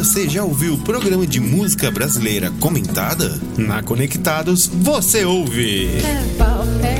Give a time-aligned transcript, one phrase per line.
[0.00, 3.38] Você já ouviu o programa de música brasileira comentada?
[3.58, 5.88] Na Conectados, você ouve.
[5.88, 6.99] É pau, é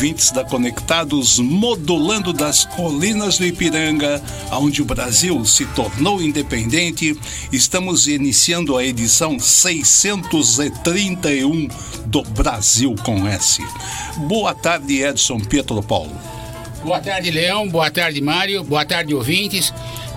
[0.00, 7.14] Ouvintes da Conectados, modulando das colinas do Ipiranga, onde o Brasil se tornou independente,
[7.52, 11.68] estamos iniciando a edição 631
[12.06, 13.62] do Brasil com S.
[14.26, 16.16] Boa tarde, Edson Pietro Paulo.
[16.82, 17.68] Boa tarde, Leão.
[17.68, 18.64] Boa tarde, Mário.
[18.64, 19.70] Boa tarde, ouvintes.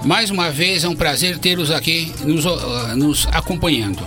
[0.06, 4.00] Mais uma vez é um prazer tê-los aqui nos, uh, nos acompanhando.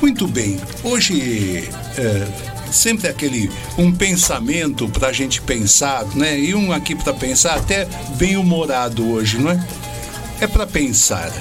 [0.00, 0.60] Muito bem.
[0.84, 6.38] Hoje é, sempre aquele um pensamento para a gente pensar, né?
[6.38, 9.66] E um aqui para pensar até bem humorado hoje, não é?
[10.40, 11.32] É para pensar.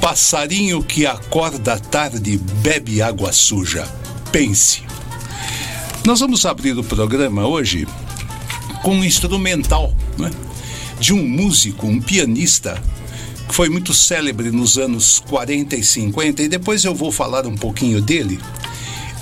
[0.00, 3.88] Passarinho que acorda tarde bebe água suja.
[4.30, 4.82] Pense.
[6.04, 7.86] Nós vamos abrir o programa hoje
[8.82, 10.30] com um instrumental, né?
[11.00, 12.82] De um músico, um pianista
[13.48, 17.56] que foi muito célebre nos anos 40 e 50 e depois eu vou falar um
[17.56, 18.38] pouquinho dele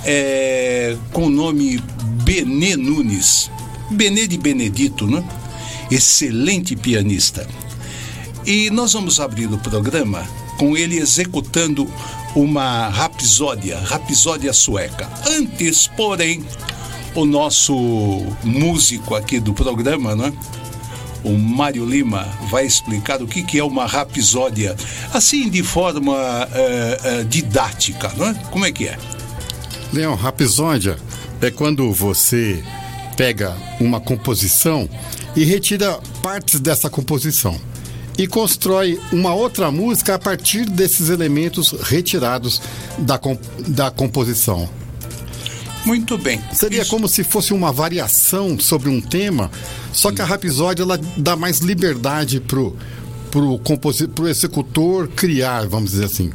[0.05, 1.83] é, com o nome
[2.25, 3.51] Benê Nunes.
[3.91, 5.23] Benê de Benedito, né?
[5.91, 7.47] Excelente pianista.
[8.47, 10.27] E nós vamos abrir o programa
[10.59, 11.89] com ele executando
[12.35, 15.09] uma rapsódia, rapsódia sueca.
[15.29, 16.45] Antes, porém,
[17.15, 17.75] o nosso
[18.43, 20.33] músico aqui do programa, né?
[21.23, 24.75] O Mário Lima vai explicar o que, que é uma rapsódia,
[25.13, 28.35] assim de forma uh, uh, didática, não é?
[28.51, 28.99] Como é que é?
[29.93, 30.97] Leão, rapsódia
[31.41, 32.63] é quando você
[33.17, 34.89] pega uma composição
[35.37, 37.61] e retira partes dessa composição
[38.17, 42.61] e constrói uma outra música a partir desses elementos retirados
[42.99, 43.21] da,
[43.69, 44.69] da composição.
[45.85, 46.41] Muito bem.
[46.53, 46.91] Seria Isso.
[46.91, 49.51] como se fosse uma variação sobre um tema,
[49.93, 52.77] só que a rapsódia ela dá mais liberdade pro
[53.31, 53.59] pro,
[54.15, 56.31] pro executor criar, vamos dizer assim.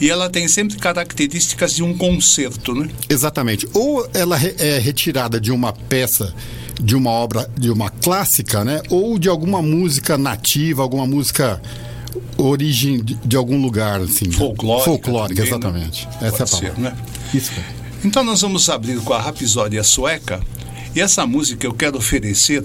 [0.00, 2.88] E ela tem sempre características de um concerto, né?
[3.08, 3.66] Exatamente.
[3.72, 6.34] Ou ela é retirada de uma peça
[6.80, 8.82] de uma obra, de uma clássica, né?
[8.90, 11.60] Ou de alguma música nativa, alguma música
[12.36, 14.30] origem de, de algum lugar, assim.
[14.30, 14.84] Folclórica.
[14.84, 15.88] Folclórica, também, né?
[15.88, 16.06] exatamente.
[16.06, 16.28] Né?
[16.28, 16.74] Essa Pode é a palavra.
[16.74, 16.96] Ser, né?
[17.34, 17.52] Isso.
[18.04, 20.40] Então nós vamos abrir com a Rapsódia Sueca.
[20.94, 22.62] E essa música eu quero oferecer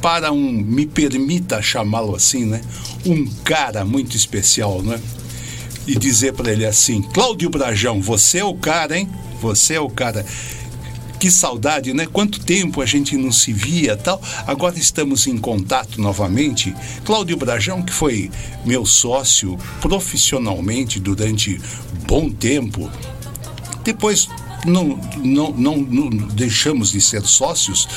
[0.00, 2.60] para um, me permita chamá-lo assim, né?
[3.06, 5.00] Um cara muito especial, né?
[5.86, 9.08] E dizer para ele assim: Cláudio Brajão, você é o cara, hein?
[9.40, 10.24] Você é o cara.
[11.18, 12.04] Que saudade, né?
[12.04, 14.20] Quanto tempo a gente não se via tal.
[14.44, 16.74] Agora estamos em contato novamente.
[17.04, 18.28] Cláudio Brajão, que foi
[18.64, 21.60] meu sócio profissionalmente durante
[22.08, 22.90] bom tempo.
[23.84, 24.28] Depois
[24.66, 27.88] não, não, não, não, deixamos de ser sócios,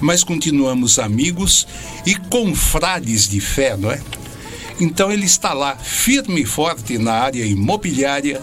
[0.00, 1.66] mas continuamos amigos
[2.04, 4.00] e confrades de fé, não é?
[4.80, 8.42] Então ele está lá, firme e forte na área imobiliária,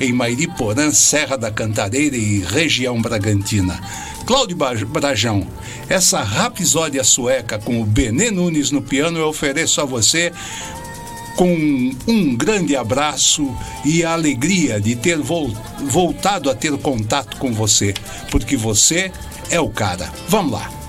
[0.00, 3.80] em Mairiporã, Serra da Cantareira e região Bragantina.
[4.26, 4.56] Cláudio
[4.86, 5.46] Brajão,
[5.88, 10.32] essa rapsódia sueca com o Benê Nunes no piano eu ofereço a você
[11.36, 13.54] com um grande abraço
[13.84, 17.92] e a alegria de ter voltado a ter contato com você,
[18.30, 19.12] porque você
[19.50, 20.10] é o cara.
[20.28, 20.83] Vamos lá.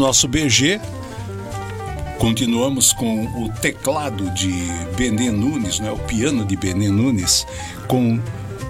[0.00, 0.80] Nosso BG,
[2.18, 4.50] continuamos com o teclado de
[4.96, 5.92] Benê Nunes, né?
[5.92, 7.46] o piano de Benê Nunes,
[7.86, 8.18] com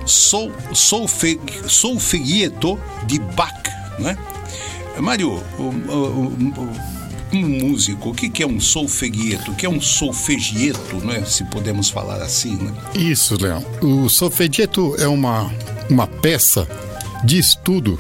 [0.05, 3.63] sol, solfe, Solfeguieto de Bach.
[3.99, 4.19] Né?
[4.99, 5.41] Mário,
[7.31, 9.53] como músico, o que é um solfeguieto?
[9.53, 11.25] O que é um solfegieto, né?
[11.25, 12.57] se podemos falar assim?
[12.57, 12.73] Né?
[12.95, 13.65] Isso, Leão.
[13.81, 15.49] O solfegieto é uma,
[15.89, 16.69] uma peça
[17.25, 17.99] de estudo,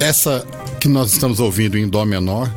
[0.00, 0.44] essa
[0.88, 2.50] que nós estamos ouvindo em Dó menor,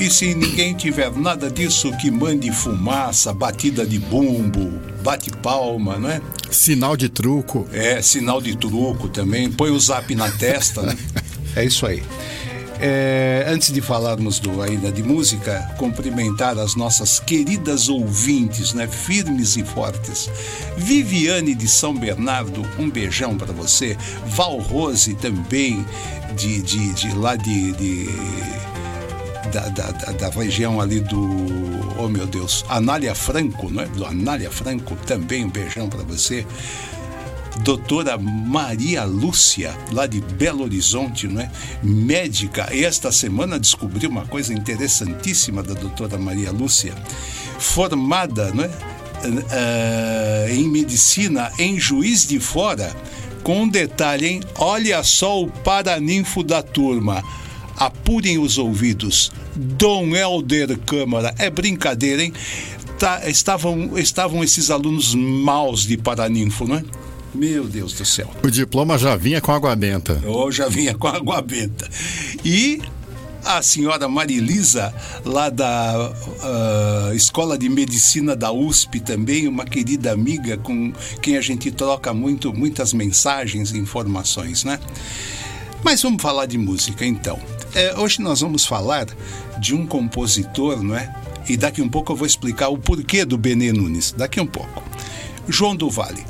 [0.00, 6.10] E se ninguém tiver nada disso, que mande fumaça, batida de bumbo, bate palma, não
[6.10, 6.20] é?
[6.50, 7.66] Sinal de truco.
[7.72, 9.50] É, sinal de truco também.
[9.50, 10.96] Põe o zap na testa, né?
[11.54, 12.02] É isso aí.
[12.84, 18.88] É, antes de falarmos do, ainda de música, cumprimentar as nossas queridas ouvintes, né?
[18.88, 20.28] Firmes e fortes.
[20.76, 23.96] Viviane de São Bernardo, um beijão para você.
[24.26, 25.86] Val Rose também,
[26.36, 28.08] de, de, de lá de- de
[29.52, 31.28] da, da, da- região ali do.
[31.98, 33.86] Oh meu Deus, Anália Franco, não é?
[33.86, 36.44] Do Anália Franco, também um beijão para você.
[37.60, 41.50] Doutora Maria Lúcia, lá de Belo Horizonte, não é?
[41.82, 42.68] Médica.
[42.72, 46.94] Esta semana descobri uma coisa interessantíssima da doutora Maria Lúcia.
[47.58, 48.70] Formada, não é?
[49.50, 52.94] Ah, em medicina em Juiz de Fora.
[53.44, 54.40] Com um detalhe, hein?
[54.56, 57.22] Olha só o paraninfo da turma.
[57.76, 59.30] Apurem os ouvidos.
[59.54, 61.34] Dom Helder Câmara.
[61.38, 62.32] É brincadeira, hein?
[62.98, 66.84] Tá, estavam, estavam esses alunos maus de Paraninfo, não é?
[67.34, 68.30] Meu Deus do céu.
[68.42, 70.20] O diploma já vinha com água benta.
[70.22, 71.88] Eu já vinha com água benta.
[72.44, 72.80] E
[73.44, 76.12] a senhora Marilisa, lá da
[76.42, 82.12] ah, Escola de Medicina da USP também, uma querida amiga com quem a gente troca
[82.12, 84.78] muito, muitas mensagens e informações, né?
[85.82, 87.40] Mas vamos falar de música então.
[87.74, 89.06] É, hoje nós vamos falar
[89.58, 91.12] de um compositor, não é?
[91.48, 94.12] E daqui um pouco eu vou explicar o porquê do Benê Nunes.
[94.16, 94.82] Daqui um pouco.
[95.48, 96.24] João do Vale.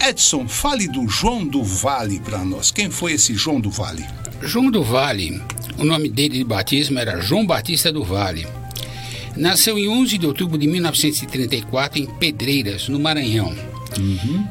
[0.00, 2.70] Edson, fale do João do Vale para nós.
[2.70, 4.04] Quem foi esse João do Vale?
[4.42, 5.42] João do Vale,
[5.76, 8.46] o nome dele de batismo era João Batista do Vale.
[9.36, 13.54] Nasceu em 11 de outubro de 1934 em Pedreiras, no Maranhão.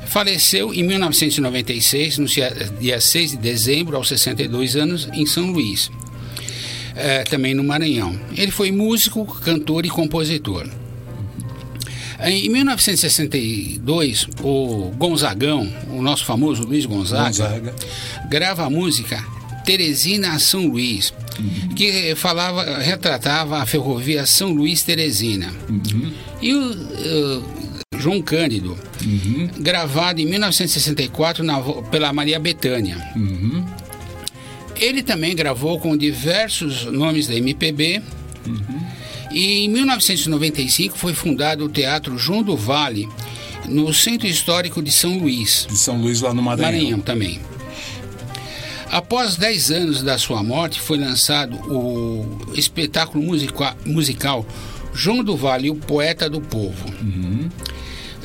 [0.05, 5.91] Faleceu em 1996, no dia dia 6 de dezembro, aos 62 anos, em São Luís,
[6.95, 8.19] eh, também no Maranhão.
[8.35, 10.67] Ele foi músico, cantor e compositor.
[12.19, 17.75] Em 1962, o Gonzagão, o nosso famoso Luiz Gonzaga, Gonzaga.
[18.27, 19.23] grava a música
[19.63, 21.13] Teresina a São Luís,
[21.75, 25.53] que falava, retratava a ferrovia São Luís Teresina.
[26.41, 27.43] E o uh,
[27.99, 28.77] João Cândido,
[29.59, 31.59] gravado em 1964 na
[31.91, 32.97] pela Maria Bethânia.
[34.77, 38.01] Ele também gravou com diversos nomes da MPB.
[39.37, 43.07] E em 1995 foi fundado o Teatro João do Vale,
[43.69, 45.67] no Centro Histórico de São Luís.
[45.69, 46.71] De São Luís, lá no Maranhão.
[46.71, 47.39] Maranhão também.
[48.89, 52.25] Após 10 anos da sua morte, foi lançado o
[52.55, 54.43] espetáculo musica- musical
[54.91, 56.85] João do Vale, o Poeta do Povo.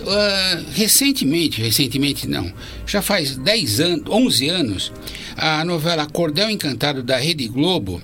[0.07, 2.51] Ah, recentemente, recentemente não,
[2.87, 4.93] já faz 10 anos, 11 anos,
[5.37, 8.01] a novela Cordel Encantado da Rede Globo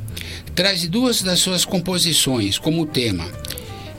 [0.58, 3.24] traz duas das suas composições como tema.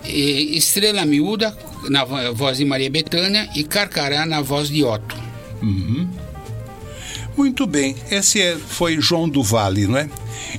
[0.04, 1.58] Estrela Miúda,
[1.90, 5.16] na vo- voz de Maria Bethânia, e Carcará, na voz de Otto.
[7.38, 10.10] Muito bem, esse é- foi João do Vale, não é?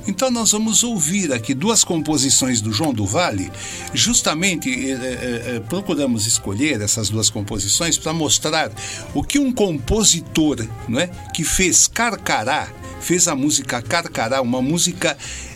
[0.07, 3.51] Então nós vamos ouvir aqui duas composições do João do Vale.
[3.93, 4.97] Justamente eh,
[5.57, 8.71] eh, procuramos escolher essas duas composições para mostrar
[9.13, 12.67] o que um compositor, não é, que fez Carcará,
[13.01, 15.15] fez a música Carcará, uma música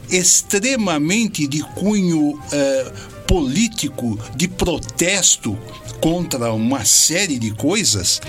[0.10, 2.92] extremamente de cunho eh,
[3.28, 5.58] político, de protesto
[6.00, 8.22] contra uma série de coisas,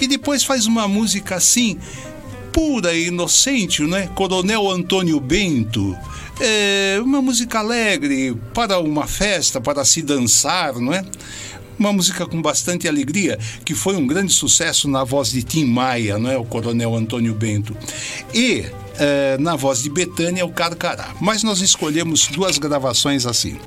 [0.00, 1.78] e depois faz uma música assim
[2.52, 4.08] pura e inocente, né?
[4.14, 5.96] Coronel Antônio Bento.
[6.40, 11.04] É uma música alegre para uma festa, para se dançar, não é?
[11.78, 16.18] Uma música com bastante alegria, que foi um grande sucesso na voz de Tim Maia,
[16.18, 16.36] não é?
[16.36, 17.76] O Coronel Antônio Bento.
[18.32, 18.66] E
[18.98, 21.14] eh, na voz de Betânia, o Carcará.
[21.20, 23.58] Mas nós escolhemos duas gravações assim.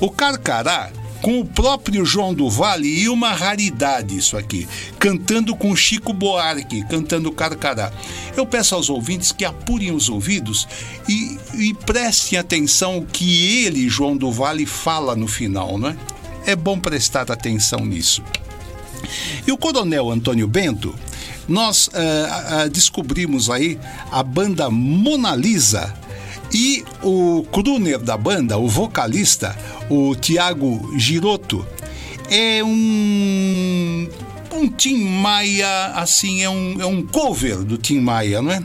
[0.00, 0.90] O Carcará
[1.22, 6.84] com o próprio João do Vale e uma raridade isso aqui, cantando com Chico Buarque,
[6.88, 7.92] cantando Carcará.
[8.36, 10.66] Eu peço aos ouvintes que apurem os ouvidos
[11.08, 15.96] e, e prestem atenção o que ele, João do Vale, fala no final, não é?
[16.46, 18.22] É bom prestar atenção nisso.
[19.46, 20.94] E o Coronel Antônio Bento,
[21.48, 23.78] nós ah, ah, descobrimos aí
[24.10, 25.94] a banda Mona Lisa
[26.52, 29.56] e o crooner da banda, o vocalista,
[29.88, 31.66] o Tiago Girotto,
[32.30, 34.08] é um
[34.54, 38.62] um Tim Maia, assim, é um, é um cover do Tim Maia, não é?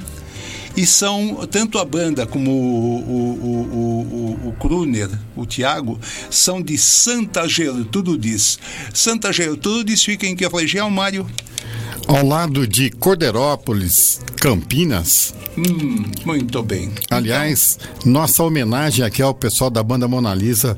[0.77, 6.61] E são, tanto a banda como o, o, o, o, o crooner, o Tiago, são
[6.61, 8.59] de Santa Gertrudes.
[8.93, 11.25] Santa Gertrudes fica em que região, Mário?
[12.07, 15.33] Ao lado de Corderópolis, Campinas.
[15.57, 16.91] Hum, muito bem.
[17.09, 20.77] Aliás, nossa homenagem aqui ao pessoal da banda Mona Lisa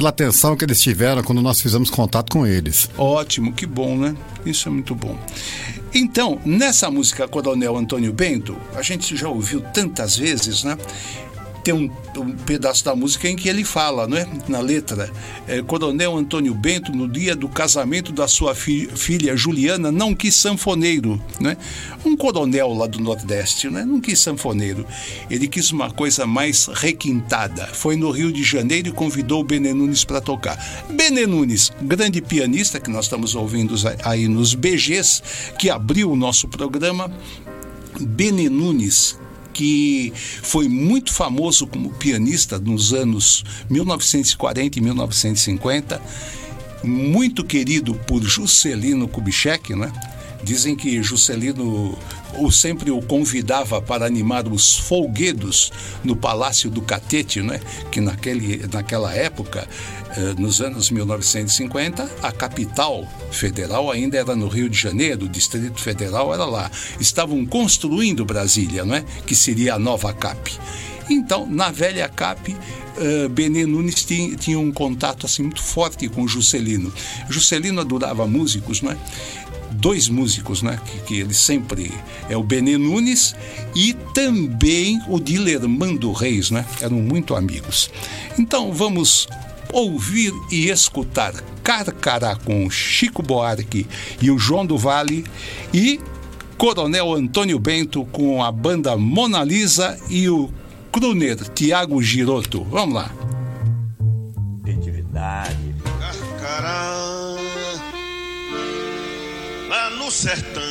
[0.00, 2.88] pela atenção que eles tiveram quando nós fizemos contato com eles.
[2.96, 4.16] Ótimo, que bom, né?
[4.46, 5.14] Isso é muito bom.
[5.92, 10.78] Então, nessa música Coronel Antônio Bento, a gente já ouviu tantas vezes, né?
[11.62, 14.26] Tem um, um pedaço da música em que ele fala, não é?
[14.48, 15.10] Na letra,
[15.46, 20.34] é, Coronel Antônio Bento, no dia do casamento da sua fi- filha Juliana, não quis
[20.34, 21.56] sanfoneiro, né?
[22.04, 23.84] Um coronel lá do Nordeste, né?
[23.84, 24.86] Não quis sanfoneiro.
[25.30, 27.66] Ele quis uma coisa mais requintada.
[27.66, 30.56] Foi no Rio de Janeiro e convidou o Benê Nunes para tocar.
[30.88, 35.22] Benê Nunes, grande pianista que nós estamos ouvindo aí nos BGs,
[35.58, 37.12] que abriu o nosso programa.
[38.00, 39.18] Benê Nunes,
[39.60, 46.00] que foi muito famoso como pianista nos anos 1940 e 1950,
[46.82, 49.92] muito querido por Juscelino Kubitschek, né?
[50.42, 51.94] Dizem que Juscelino
[52.38, 55.72] o sempre o convidava para animar os folguedos
[56.04, 57.60] no Palácio do Catete, né?
[57.90, 59.68] que naquele, naquela época,
[60.16, 65.80] eh, nos anos 1950, a capital federal ainda era no Rio de Janeiro, o Distrito
[65.80, 66.70] Federal era lá.
[66.98, 69.04] Estavam construindo Brasília, não é?
[69.26, 70.58] que seria a nova CAP.
[71.08, 76.26] Então, na velha CAP, uh, Benê Nunes tinha, tinha um contato assim muito forte com
[76.28, 76.92] Juscelino.
[77.28, 78.96] Juscelino adorava músicos, não é?
[79.80, 80.78] Dois músicos, né?
[80.84, 81.92] Que, que ele sempre
[82.28, 83.34] é o Benê Nunes
[83.74, 86.64] e também o Dilermando Reis, né?
[86.80, 87.90] Eram muito amigos.
[88.38, 89.26] Então vamos
[89.72, 93.86] ouvir e escutar Carcará com Chico Buarque
[94.20, 95.24] e o João do Vale
[95.72, 96.00] e
[96.58, 100.50] Coronel Antônio Bento com a banda Mona Lisa e o
[100.92, 102.64] crooner Tiago Girotto.
[102.64, 103.10] Vamos lá.
[104.64, 105.69] Atividade.
[109.70, 110.62] Lá no sertão.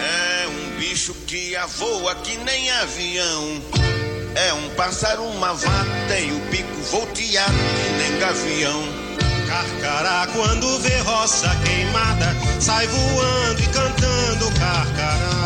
[0.00, 3.60] É um bicho que avoa que nem avião.
[4.36, 8.84] É um pássaro, uma vata e o pico volteado que nem gavião.
[9.48, 15.38] Carcará, quando vê roça queimada, sai voando e cantando carcará.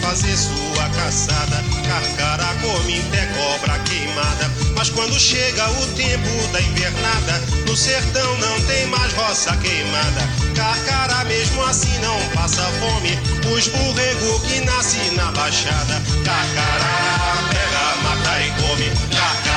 [0.00, 1.62] fazer sua caçada.
[1.86, 4.59] Carcará come até cobra queimada.
[4.80, 10.26] Mas quando chega o tempo da invernada, no sertão não tem mais roça queimada.
[10.56, 13.10] Carcará mesmo assim não passa fome.
[13.54, 16.00] Os borrego que nasce na baixada.
[16.24, 18.90] Carcará pega, mata e come.
[19.14, 19.49] Carcará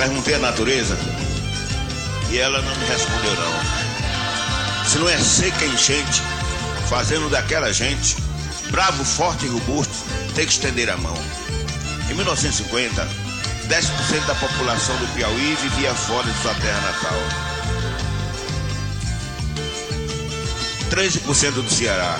[0.00, 0.96] Perguntei à natureza
[2.30, 4.88] e ela não me respondeu não.
[4.88, 6.22] Se não é seca enchente,
[6.88, 8.16] fazendo daquela gente,
[8.70, 9.92] bravo, forte e robusto,
[10.34, 11.14] tem que estender a mão.
[12.10, 13.06] Em 1950,
[13.68, 17.18] 10% da população do Piauí vivia fora de sua terra natal.
[20.88, 22.18] 13% do Ceará,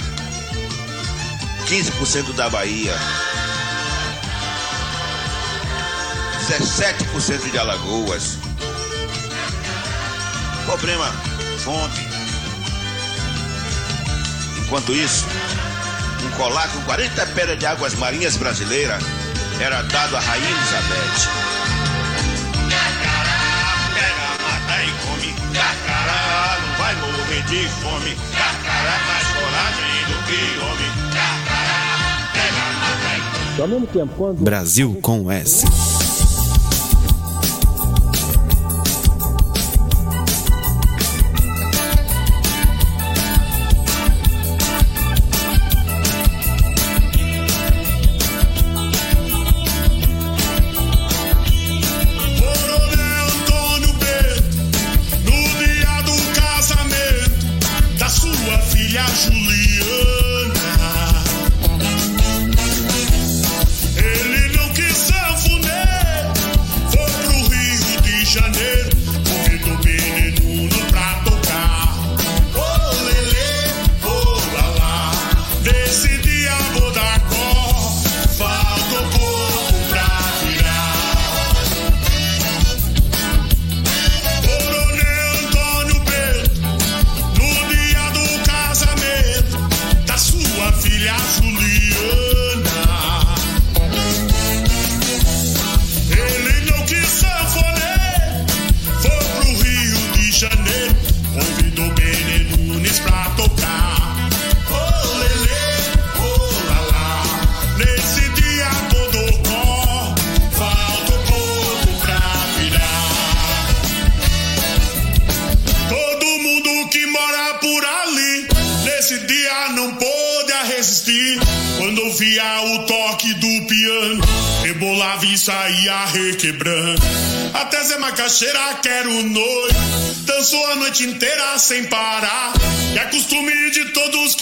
[1.66, 2.94] 15% da Bahia,
[6.50, 8.36] 17% de Alagoas.
[10.66, 11.06] Problema
[11.58, 12.08] fome.
[14.58, 15.26] Enquanto isso,
[16.24, 19.00] um colar com 40 pedras de águas marinhas brasileiras
[19.60, 21.28] era dado à Rainha Elizabeth.
[22.68, 23.30] Carcará
[23.94, 25.34] pega, mata e come.
[25.54, 28.16] Carcará não vai morrer de fome.
[28.36, 30.90] Carcará mais coragem do que homem.
[31.14, 33.62] Carcará pega, mata e come.
[33.62, 35.64] Ao mesmo tempo, quando Brasil com S.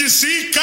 [0.08, 0.57] todos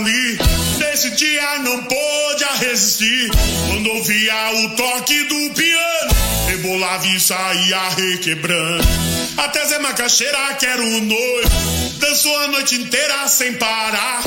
[0.00, 0.38] ali,
[0.78, 3.30] nesse dia não pôde resistir.
[3.68, 6.14] Quando ouvia o toque do piano,
[6.48, 8.88] rebolava e saía requebrando.
[9.36, 14.22] Até Zé Macaxeira, que era o noivo, dançou a noite inteira sem parar.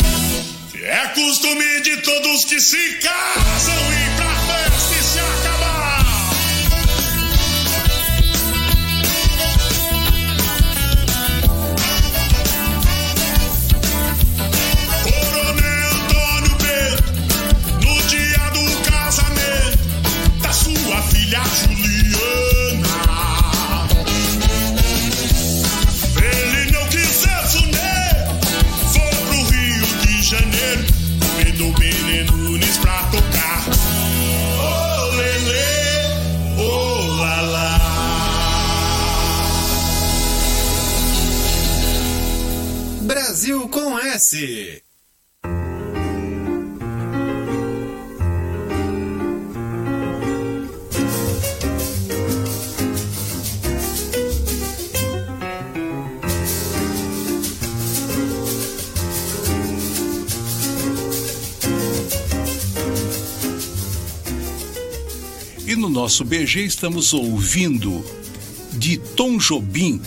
[0.75, 4.42] É costume de todos que se casam ir pra
[43.43, 44.81] Brasil com S.
[65.67, 68.05] E no nosso BG estamos ouvindo
[68.71, 70.01] de Tom Jobim,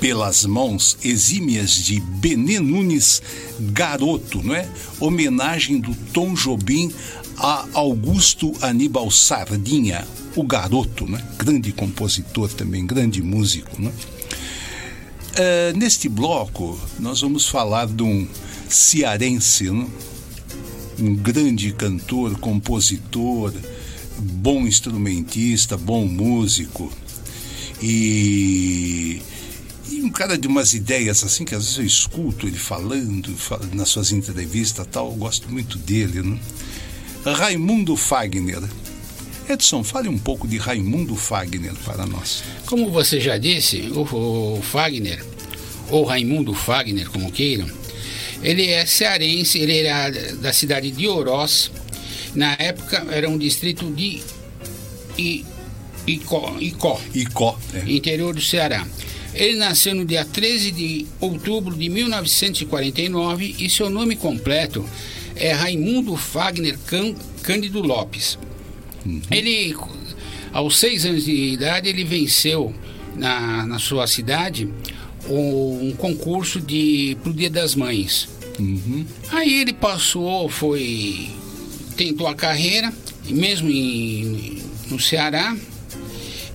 [0.00, 3.22] pelas mãos exímias de Benê Nunes
[3.60, 4.68] Garoto, não é?
[4.98, 6.92] Homenagem do Tom Jobim
[7.36, 11.22] a Augusto Aníbal Sardinha, o Garoto, né?
[11.38, 13.92] Grande compositor também, grande músico, né?
[15.36, 18.26] Eh, neste bloco, nós vamos falar de um
[18.68, 19.86] cearense, né?
[20.98, 23.54] um grande cantor, compositor,
[24.18, 26.92] bom instrumentista, bom músico
[27.82, 29.22] e,
[29.90, 33.60] e um cara de umas ideias assim que às vezes eu escuto ele falando, fal-
[33.72, 36.38] nas suas entrevistas tal, eu gosto muito dele, né?
[37.24, 38.62] Raimundo Fagner.
[39.48, 42.42] Edson, fale um pouco de Raimundo Fagner para nós.
[42.66, 44.02] Como você já disse, o,
[44.58, 45.24] o Fagner,
[45.90, 47.68] ou Raimundo Fagner, como queiram,
[48.42, 51.70] ele é cearense, ele era da cidade de Oroz.
[52.34, 54.22] Na época era um distrito de
[55.18, 55.44] I-
[56.06, 57.84] Icó, Icó Icó, né?
[57.88, 58.86] interior do Ceará.
[59.34, 64.84] Ele nasceu no dia 13 de outubro de 1949 e seu nome completo
[65.36, 68.38] é Raimundo Fagner Cân- Cândido Lopes.
[69.30, 69.74] Ele,
[70.52, 72.74] aos seis anos de idade, ele venceu
[73.16, 74.68] na, na sua cidade
[75.28, 78.28] o- um concurso de pro Dia das Mães.
[79.30, 81.30] Aí ele passou, foi
[81.96, 82.92] tentou a carreira,
[83.26, 84.58] e mesmo em,
[84.90, 85.56] no Ceará,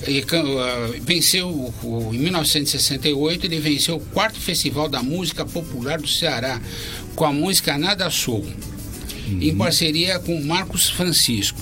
[0.05, 0.23] ele
[0.59, 6.61] ah, venceu o- em 1968 ele venceu o quarto festival da música popular do Ceará
[7.15, 8.45] com a música Nada Sou
[9.27, 11.59] em parceria com Marcos Francisco.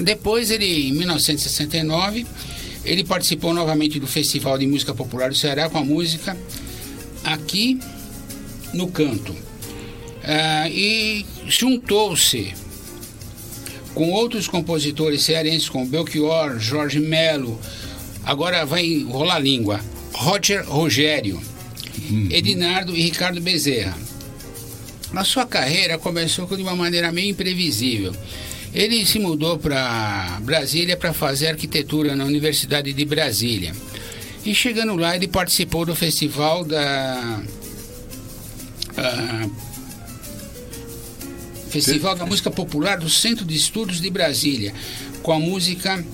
[0.00, 2.26] Depois ele em 1969
[2.84, 6.36] ele participou novamente do festival de música popular do Ceará com a música
[7.22, 7.78] aqui
[8.72, 9.34] no canto.
[10.22, 12.54] Ah, e juntou-se
[13.94, 17.58] com outros compositores cearenses como Belchior, Jorge Melo,
[18.24, 19.80] agora vai rolar a língua,
[20.12, 21.40] Roger Rogério,
[22.30, 23.96] Edinardo e Ricardo Bezerra.
[25.14, 28.12] A sua carreira começou de uma maneira meio imprevisível.
[28.74, 33.72] Ele se mudou para Brasília para fazer arquitetura na Universidade de Brasília.
[34.44, 37.42] E chegando lá, ele participou do festival da.
[38.96, 39.48] ah,
[41.74, 44.72] Festival da Música Popular do Centro de Estudos de Brasília,
[45.24, 46.04] com a música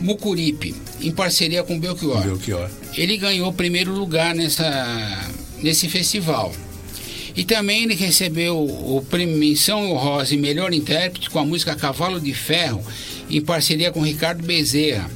[0.00, 2.22] Mucuripe, em parceria com Belchior.
[2.22, 2.70] Belchior.
[2.96, 5.28] Ele ganhou o primeiro lugar nessa,
[5.60, 6.54] nesse festival.
[7.34, 12.20] E também ele recebeu o prêmio Menção Honrosa e Melhor Intérprete com a música Cavalo
[12.20, 12.80] de Ferro,
[13.28, 15.10] em parceria com Ricardo Bezerra.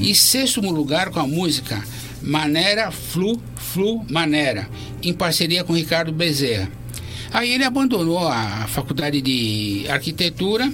[0.00, 1.84] E sexto lugar com a música
[2.22, 4.68] Manera Flu Flu Manera,
[5.02, 6.70] em parceria com Ricardo Bezerra.
[7.32, 10.72] Aí ele abandonou a faculdade de arquitetura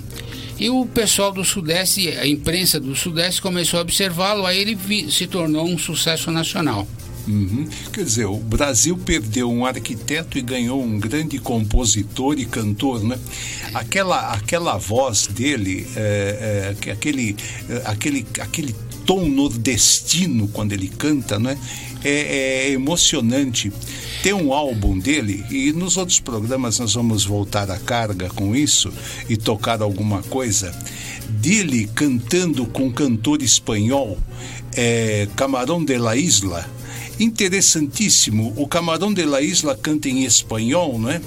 [0.58, 5.10] e o pessoal do Sudeste, a imprensa do Sudeste começou a observá-lo, aí ele vi-
[5.10, 6.86] se tornou um sucesso nacional.
[7.26, 7.66] Uhum.
[7.92, 13.18] Quer dizer, o Brasil perdeu um arquiteto e ganhou um grande compositor e cantor, né?
[13.72, 17.34] Aquela, aquela voz dele, é, é, que- aquele,
[17.70, 18.74] é, aquele, aquele
[19.06, 21.58] tom nordestino quando ele canta, né?
[22.04, 23.72] É, é emocionante.
[24.22, 28.92] Tem um álbum dele e nos outros programas nós vamos voltar à carga com isso
[29.28, 30.74] e tocar alguma coisa
[31.28, 34.18] dele cantando com um cantor espanhol,
[34.76, 36.68] é, Camarão de la Isla.
[37.18, 38.52] Interessantíssimo.
[38.56, 41.20] O Camarão de la Isla canta em espanhol, não é?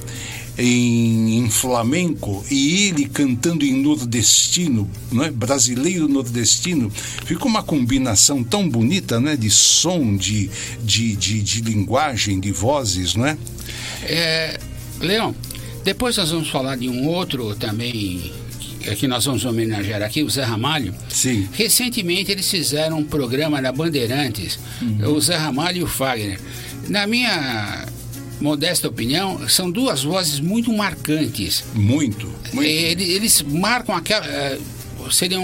[0.59, 5.29] Em, em flamenco e ele cantando em nordestino, não é?
[5.29, 6.89] brasileiro nordestino,
[7.25, 9.35] fica uma combinação tão bonita, né?
[9.35, 10.49] De som, de,
[10.83, 13.37] de, de, de linguagem, de vozes, não é?
[14.03, 14.59] É,
[14.99, 15.35] Leão,
[15.83, 20.29] Depois nós vamos falar de um outro também que- que nós vamos homenagear aqui, o
[20.29, 20.93] Zé Ramalho.
[21.09, 21.47] Sim.
[21.53, 24.57] Recentemente eles fizeram um programa na Bandeirantes,
[25.07, 26.39] o Zé Ramalho e o Fagner.
[26.89, 27.85] Na minha
[28.39, 31.63] modesta opinião, são duas vozes muito marcantes.
[31.73, 32.27] Muito.
[32.53, 32.67] muito.
[32.69, 34.25] Ele- Eles marcam aquela.
[34.25, 34.57] eh,
[35.11, 35.39] Seria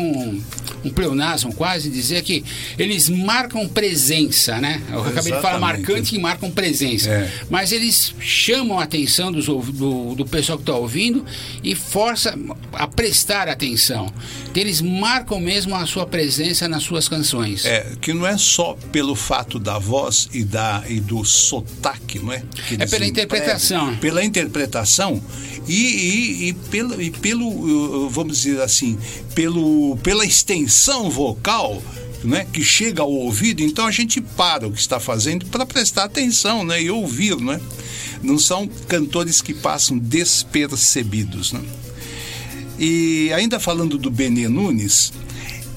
[0.83, 2.43] um, pleonasmo quase dizer que
[2.77, 4.81] eles marcam presença, né?
[4.91, 5.61] Eu acabei de falar Exatamente.
[5.61, 7.09] marcante e marcam presença.
[7.09, 7.31] É.
[7.49, 11.25] Mas eles chamam a atenção dos do, do pessoal que está ouvindo
[11.63, 12.37] e força
[12.73, 14.11] a prestar atenção.
[14.55, 17.65] Eles marcam mesmo a sua presença nas suas canções.
[17.65, 22.31] É, que não é só pelo fato da voz e, da, e do sotaque, não
[22.31, 22.43] é?
[22.67, 23.95] Que É pela interpretação.
[23.97, 25.21] Pela interpretação
[25.67, 28.97] e, e, e pelo, e pelo, uh, vamos dizer assim,
[29.33, 30.72] pelo, pela extensão
[31.09, 31.81] vocal.
[32.23, 36.05] Né, que chega ao ouvido, então a gente para o que está fazendo para prestar
[36.05, 37.35] atenção né, e ouvir.
[37.35, 37.59] Né?
[38.21, 41.51] Não são cantores que passam despercebidos.
[41.51, 41.61] Né?
[42.79, 45.11] E ainda falando do Benê Nunes,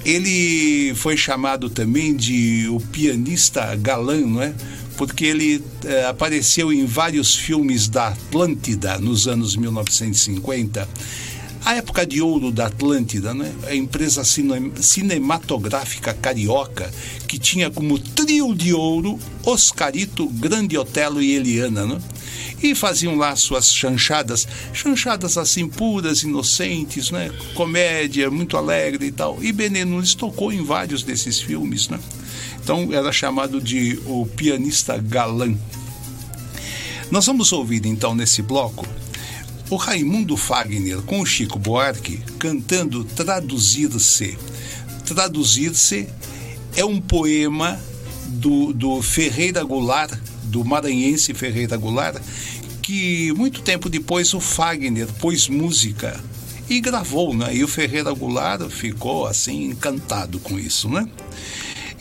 [0.07, 4.55] ele foi chamado também de o pianista galã, não é?
[4.97, 10.89] Porque ele eh, apareceu em vários filmes da Atlântida nos anos 1950.
[11.67, 13.53] A época de ouro da Atlântida, né?
[13.67, 16.89] a empresa cine- cinematográfica carioca,
[17.27, 21.85] que tinha como trio de ouro Oscarito, Grande Otelo e Eliana.
[21.85, 21.99] Né?
[22.63, 27.33] E faziam lá suas chanchadas, chanchadas assim puras, inocentes, né?
[27.57, 29.43] comédia, muito alegre e tal.
[29.43, 31.89] E Benê Nunes tocou em vários desses filmes.
[31.89, 31.99] Né?
[32.63, 35.53] Então era chamado de o pianista galã.
[37.11, 38.87] Nós vamos ouvir então nesse bloco
[39.69, 44.39] o Raimundo Fagner com o Chico Buarque cantando Traduzir-se.
[45.05, 46.09] Traduzir-se
[46.77, 47.81] é um poema
[48.27, 50.13] do, do Ferreira Goulart,
[50.45, 52.21] do maranhense Ferreira Goulart,
[52.83, 56.23] que muito tempo depois o Fagner pôs música
[56.69, 57.55] e gravou, né?
[57.55, 61.09] E o Ferreira Goulart ficou assim encantado com isso, né?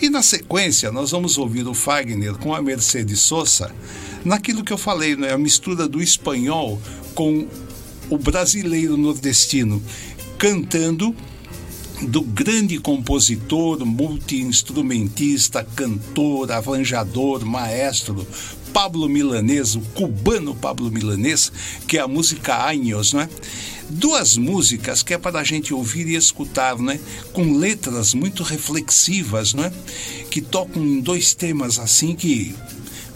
[0.01, 3.71] E na sequência, nós vamos ouvir o Fagner com a Mercedes Sosa,
[4.25, 5.31] naquilo que eu falei, né?
[5.31, 6.81] a mistura do espanhol
[7.13, 7.47] com
[8.09, 9.81] o brasileiro nordestino,
[10.37, 11.15] cantando
[12.01, 18.27] do grande compositor, multi-instrumentista, cantor, arranjador, maestro,
[18.73, 21.51] Pablo Milanês, o cubano Pablo Milanês,
[21.87, 23.29] que é a música Años, né?
[23.89, 26.99] Duas músicas que é para a gente ouvir e escutar, né?
[27.31, 29.71] Com letras muito reflexivas, né?
[30.29, 32.53] Que tocam em dois temas assim que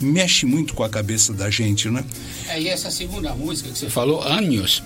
[0.01, 2.03] mexe muito com a cabeça da gente, né?
[2.47, 4.83] É, e essa segunda música que você falou, Anos,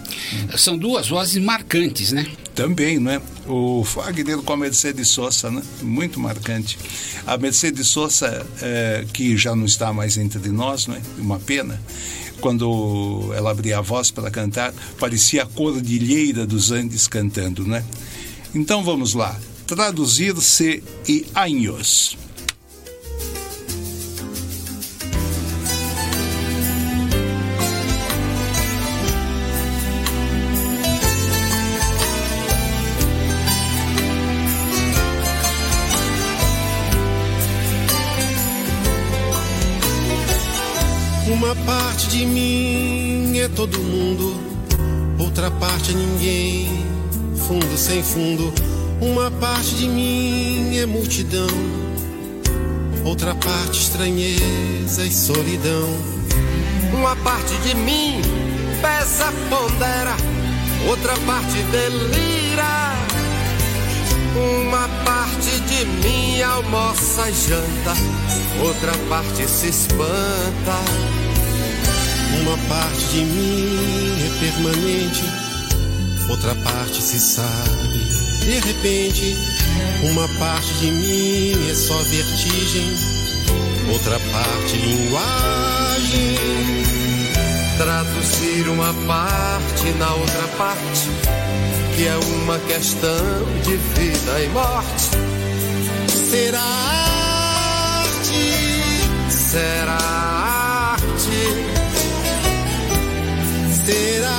[0.58, 2.26] são duas vozes marcantes, né?
[2.56, 3.22] Também, né?
[3.48, 5.62] O Fagner com a Mercedes Sosa, né?
[5.82, 6.78] Muito marcante.
[7.26, 11.02] A Mercedes Sosa, é, que já não está mais entre nós, né?
[11.18, 11.82] Uma pena.
[12.40, 17.84] Quando ela abria a voz para cantar, parecia a cordilheira dos Andes cantando, né?
[18.54, 19.40] Então vamos lá.
[19.66, 22.18] Traduzir-se e años.
[42.14, 44.36] De mim é todo mundo,
[45.18, 46.86] outra parte é ninguém,
[47.36, 48.54] fundo sem fundo.
[49.02, 51.48] Uma parte de mim é multidão,
[53.04, 55.90] outra parte estranheza e solidão.
[56.94, 58.22] Uma parte de mim
[58.80, 60.16] pesa, pondera,
[60.88, 62.94] outra parte delira.
[64.62, 67.96] Uma parte de mim almoça e janta,
[68.64, 71.23] outra parte se espanta.
[72.42, 75.24] Uma parte de mim é permanente,
[76.30, 78.00] outra parte se sabe.
[78.40, 79.38] De repente,
[80.12, 82.94] uma parte de mim é só vertigem,
[83.92, 86.36] outra parte linguagem.
[87.78, 91.10] Traduzir uma parte na outra parte,
[91.96, 95.10] que é uma questão de vida e morte.
[96.30, 98.34] Será arte,
[99.30, 100.33] Será
[103.86, 104.30] será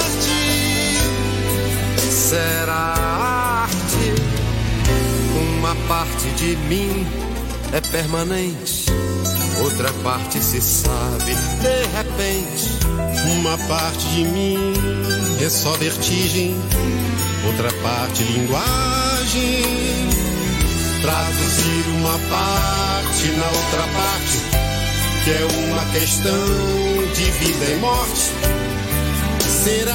[0.00, 0.30] arte,
[2.10, 2.94] será
[3.64, 4.14] arte.
[5.58, 7.06] Uma parte de mim
[7.72, 8.86] é permanente,
[9.62, 12.76] outra parte se sabe de repente.
[13.38, 14.74] uma parte de mim
[15.42, 16.54] é só vertigem,
[17.46, 19.64] outra parte linguagem.
[21.02, 24.65] Traduzir uma parte na outra parte,
[25.26, 26.46] que é uma questão
[27.12, 28.30] de vida e morte.
[29.40, 29.92] Será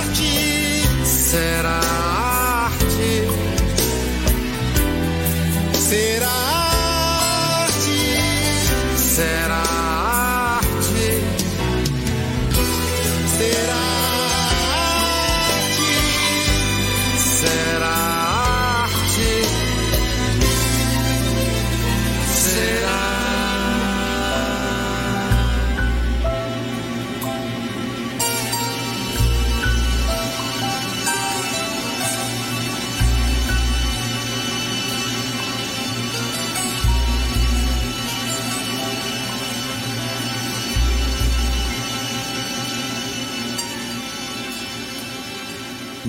[0.00, 3.28] arte, será arte,
[5.78, 6.45] será arte.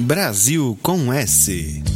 [0.08, 1.87] Brasil com S.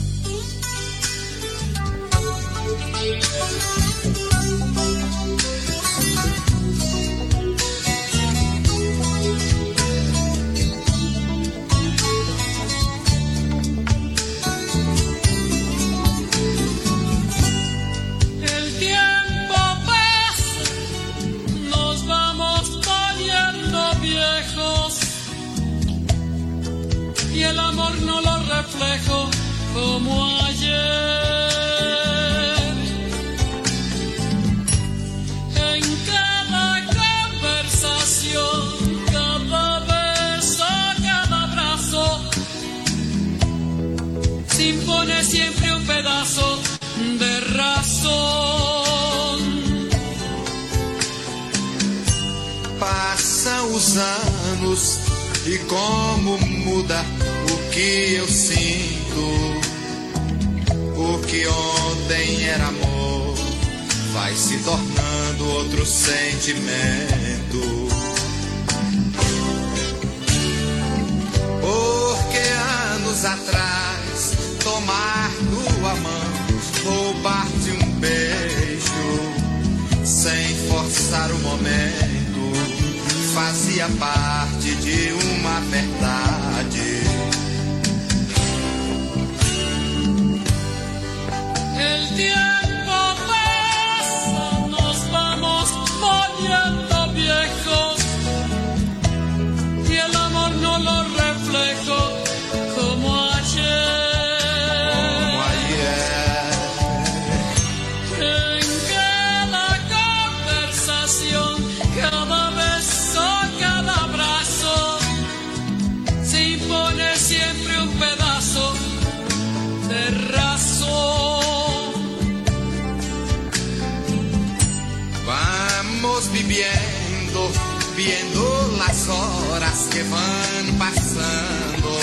[130.02, 132.00] que van pasando,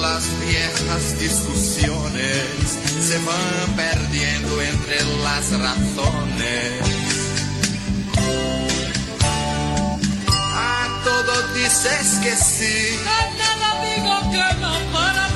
[0.00, 6.80] las viejas discusiones se van perdiendo entre las razones.
[10.54, 15.33] A todo dices que sí, a nada digo que no para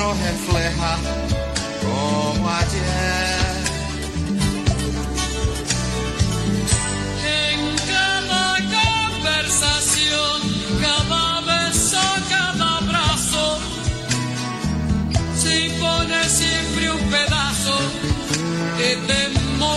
[0.00, 0.92] no refleja
[1.82, 3.62] como ayer.
[7.44, 7.58] En
[7.92, 8.44] cada
[8.78, 10.38] conversación,
[10.80, 13.46] cada beso, cada abrazo,
[15.42, 17.76] se pone siempre un pedazo
[18.78, 19.70] de temor.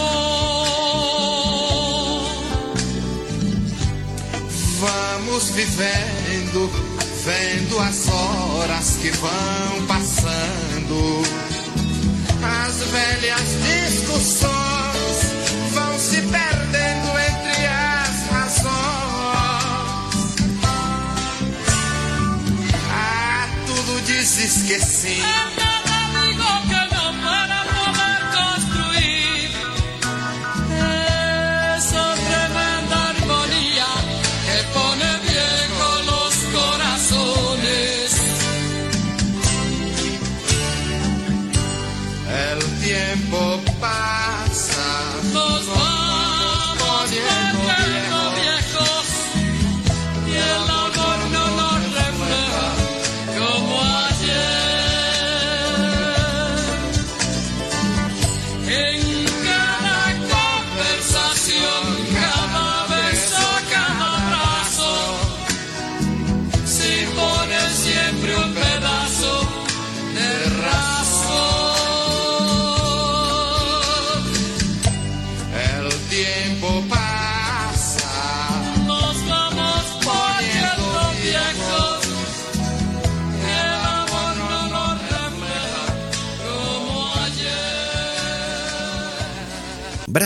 [4.86, 6.60] Vamos vivendo,
[7.26, 11.22] vendo as horas que vão passar passando.
[12.42, 13.50] As velhas
[13.90, 14.52] discussões
[15.74, 18.64] vão se perdendo entre as razões.
[22.90, 25.53] Ah, tudo desesquecido.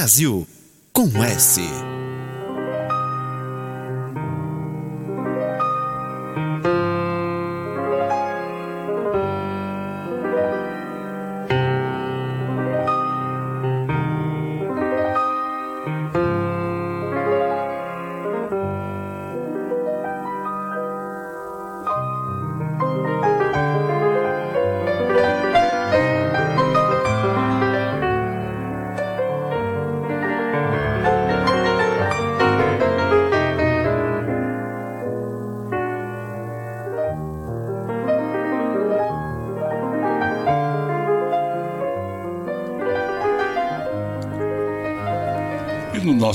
[0.08, 0.48] Brasil
[0.94, 1.87] com S.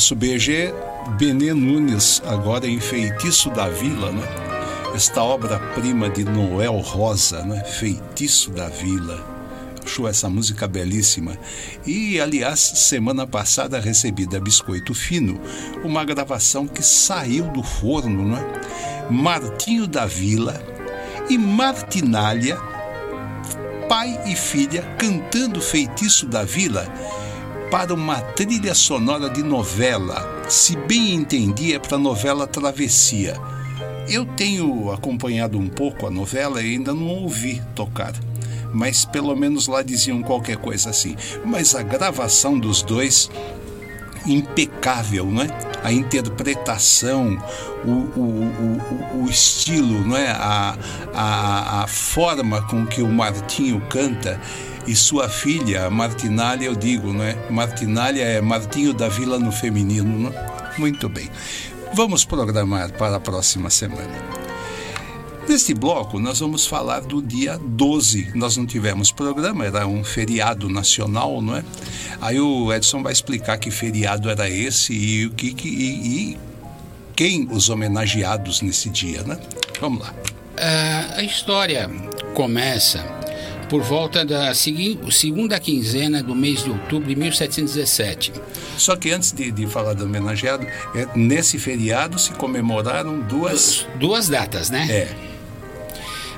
[0.03, 0.75] nosso BG,
[1.17, 4.27] Benê Nunes, agora em Feitiço da Vila, né?
[4.97, 7.63] Esta obra-prima de Noel Rosa, né?
[7.63, 9.25] Feitiço da Vila.
[9.81, 11.39] Achou essa música belíssima.
[11.87, 15.41] E, aliás, semana passada recebi da Biscoito Fino
[15.85, 18.45] uma gravação que saiu do forno, né?
[19.09, 20.61] Martinho da Vila
[21.31, 22.57] e Martinália,
[23.89, 26.93] pai e filha, cantando Feitiço da Vila
[27.73, 30.45] para uma trilha sonora de novela.
[30.47, 33.41] Se bem entendi, é para a novela Travessia.
[34.07, 38.13] Eu tenho acompanhado um pouco a novela e ainda não ouvi tocar.
[38.75, 41.17] Mas pelo menos lá diziam qualquer coisa assim.
[41.47, 43.31] Mas a gravação dos dois,
[44.27, 45.49] impecável, não é?
[45.83, 47.43] A interpretação,
[47.87, 50.31] o, o, o, o estilo, não é?
[50.31, 50.77] A,
[51.15, 54.39] a, a forma com que o Martinho canta
[54.87, 57.37] e sua filha, Martinália, eu digo, não é?
[57.51, 60.31] Martinália é Martinho da Vila no feminino, não?
[60.31, 60.79] é?
[60.79, 61.29] Muito bem.
[61.95, 64.43] Vamos programar para a próxima semana.
[65.49, 68.33] Neste bloco, nós vamos falar do dia 12.
[68.35, 71.65] Nós não tivemos programa, era um feriado nacional, não é?
[72.21, 76.39] Aí o Edson vai explicar que feriado era esse e o que, que e, e
[77.15, 79.39] quem os homenageados nesse dia, né?
[79.81, 80.15] Vamos lá.
[80.57, 81.91] Ah, a história
[82.35, 83.22] começa
[83.73, 88.31] por volta da segunda quinzena do mês de outubro de 1717.
[88.77, 93.87] Só que antes de, de falar do homenageado, é, nesse feriado se comemoraram duas.
[93.99, 94.87] Duas datas, né?
[94.91, 95.09] É.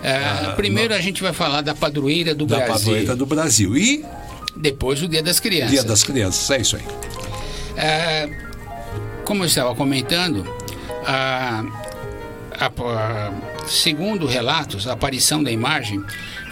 [0.07, 2.73] Ah, primeiro a gente vai falar da padroeira do Da Brasil.
[2.75, 3.77] padroeira do Brasil.
[3.77, 4.05] E
[4.55, 5.73] Depois o Dia das Crianças.
[5.73, 6.85] Dia das Crianças, é isso aí.
[7.77, 8.29] Ah,
[9.25, 10.47] como eu estava comentando,
[11.05, 11.65] a-
[13.67, 16.01] segundo relatos, a aparição da imagem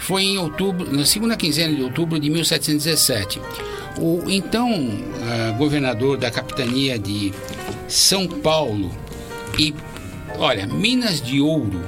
[0.03, 3.39] foi em outubro, na segunda quinzena de outubro de 1717.
[3.99, 4.89] O então
[5.21, 7.31] ah, governador da capitania de
[7.87, 8.91] São Paulo
[9.57, 9.73] e,
[10.37, 11.81] olha, Minas de Ouro,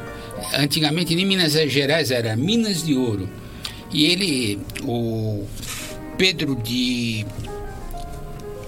[0.58, 3.28] antigamente nem Minas Gerais era Minas de Ouro.
[3.92, 5.46] E ele, o
[6.18, 7.26] Pedro de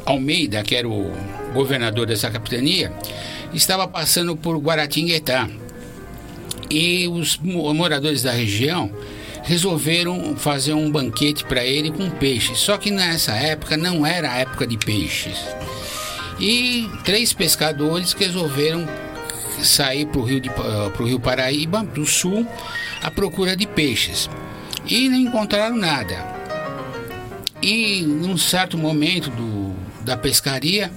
[0.05, 1.11] Almeida, que era o
[1.53, 2.91] governador dessa capitania,
[3.53, 5.49] estava passando por Guaratinguetá.
[6.69, 8.91] E os mo- moradores da região
[9.47, 12.59] resolveram fazer um banquete para ele com peixes.
[12.59, 15.37] Só que nessa época não era a época de peixes.
[16.37, 18.85] E três pescadores resolveram
[19.63, 20.41] sair para o rio,
[20.93, 22.45] pro rio Paraíba, do sul,
[23.01, 24.29] à procura de peixes.
[24.85, 26.35] E não encontraram nada.
[27.61, 29.73] E num certo momento do,
[30.03, 30.91] da pescaria,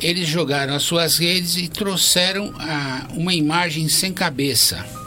[0.00, 5.03] eles jogaram as suas redes e trouxeram ah, uma imagem sem cabeça.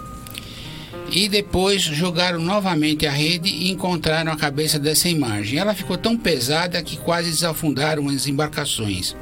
[1.10, 5.58] E depois jogaram novamente a rede e encontraram a cabeça dessa imagem.
[5.58, 9.16] Ela ficou tão pesada que quase desafundaram as embarcações.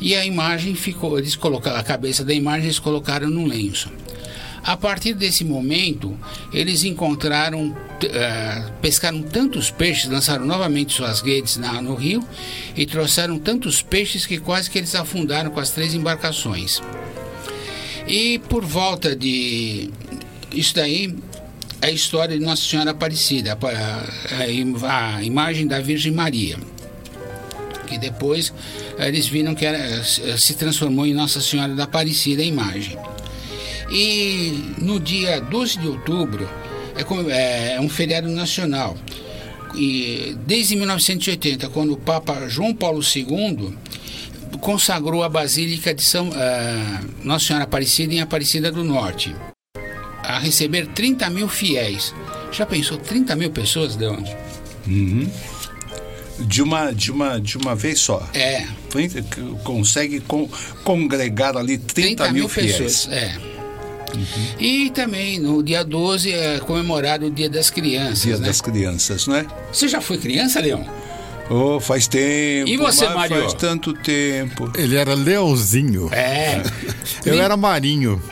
[0.00, 3.90] E a imagem ficou, eles colocaram a cabeça da imagem, eles colocaram no lenço.
[4.62, 6.18] A partir desse momento,
[6.52, 12.26] eles encontraram, eh, pescaram tantos peixes, lançaram novamente suas redes na- no rio
[12.74, 16.80] e trouxeram tantos peixes que quase que eles afundaram com as três embarcações.
[18.08, 19.90] E por volta de
[20.54, 21.14] isso daí
[21.82, 26.56] é a história de Nossa Senhora Aparecida, a, a im- a imagem da Virgem Maria
[27.86, 28.52] que depois
[28.98, 32.96] eles viram que era, se transformou em Nossa Senhora da Aparecida a imagem.
[33.90, 36.48] E no dia 12 de outubro
[36.96, 38.96] é, como- é um feriado nacional.
[39.76, 43.74] E desde 1980, quando o Papa João Paulo II
[44.60, 49.34] consagrou a Basílica de São, ah, Nossa Senhora Aparecida em Aparecida do Norte,
[50.26, 52.14] a receber 30 mil fiéis.
[52.52, 54.34] Já pensou 30 mil pessoas de onde?
[54.86, 55.28] Uhum.
[56.40, 58.26] De uma, de uma, de uma vez só.
[58.34, 58.64] É.
[59.62, 60.48] Consegue con-
[60.82, 62.76] congregar ali 30, mil, fiéis.
[62.76, 63.08] pessoas.
[63.12, 63.34] É.
[64.60, 68.22] E também no dia 12 é comemorado o Dia das Crianças.
[68.22, 68.46] Dia né?
[68.46, 69.46] das Crianças, não é?
[69.72, 70.84] Você já foi criança, Leão?
[71.50, 72.68] Oh, faz tempo.
[72.70, 73.40] E você, Mário?
[73.40, 74.70] Faz tanto tempo.
[74.76, 76.08] Ele era Leozinho.
[76.12, 76.62] É.
[77.26, 78.22] Eu era Marinho.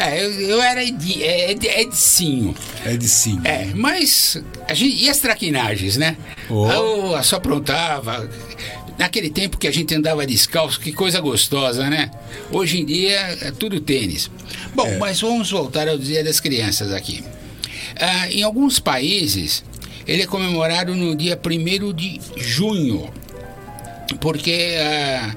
[0.00, 2.54] É, eu, eu era Edi, é, Ed- Edcinho.
[2.84, 3.38] É de sim.
[3.44, 4.42] É, mas.
[4.68, 6.16] A gente, e as traquinagens, né?
[6.48, 6.66] Oh.
[6.70, 8.28] Eu só aprontava.
[8.98, 12.10] Naquele tempo que a gente andava descalço, que coisa gostosa, né?
[12.50, 14.30] Hoje em dia é tudo tênis.
[14.74, 14.98] Bom, É.
[14.98, 17.24] mas vamos voltar ao Dia das Crianças aqui.
[17.98, 19.64] Ah, em alguns países,
[20.06, 23.10] ele é comemorado no dia 1 de junho,
[24.20, 25.34] porque ah,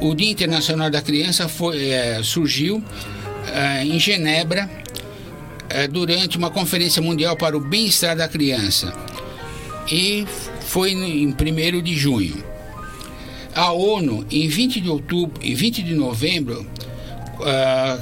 [0.00, 2.82] o Dia Internacional da Criança foi, eh, surgiu
[3.82, 4.68] em Genebra
[5.68, 8.92] eh, durante uma conferência mundial para o bem-estar da criança
[9.90, 10.26] e
[10.60, 12.42] foi em 1 de junho.
[13.54, 16.66] A ONU, em 20 de outubro e 20 de novembro,
[17.42, 17.98] ah,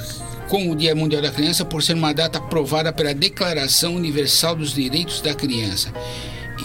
[0.49, 4.73] com o Dia Mundial da Criança, por ser uma data aprovada pela Declaração Universal dos
[4.73, 5.93] Direitos da Criança.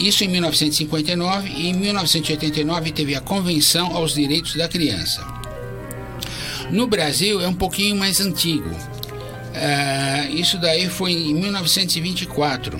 [0.00, 5.37] Isso em 1959 e em 1989 teve a Convenção aos Direitos da Criança.
[6.70, 8.70] No Brasil é um pouquinho mais antigo.
[9.54, 12.78] Ah, isso daí foi em 1924,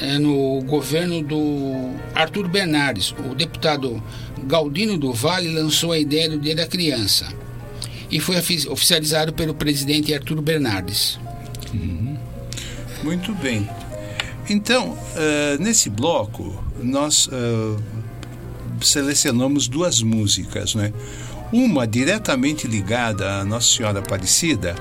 [0.00, 3.14] eh, no governo do Arthur Bernardes.
[3.30, 4.02] O deputado
[4.44, 7.28] Galdino do Vale lançou a ideia do Dia da Criança
[8.10, 11.18] e foi ofi- oficializado pelo presidente Arthur Bernardes.
[13.04, 13.68] Muito bem.
[14.48, 17.28] Então, eh, nesse bloco, nós
[18.82, 20.92] selecionamos duas músicas, né?
[21.52, 24.76] Uma diretamente ligada à Nossa Senhora Aparecida,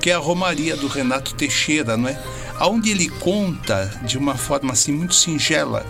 [0.00, 2.18] que é a Romaria do Renato Teixeira, não é?
[2.60, 5.84] Onde ele conta de uma forma assim muito singela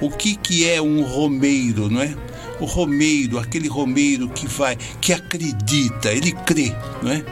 [0.00, 2.14] o que que é um romeiro, não é?
[2.60, 7.24] O romeiro, aquele romeiro que vai, que acredita, ele crê, não é?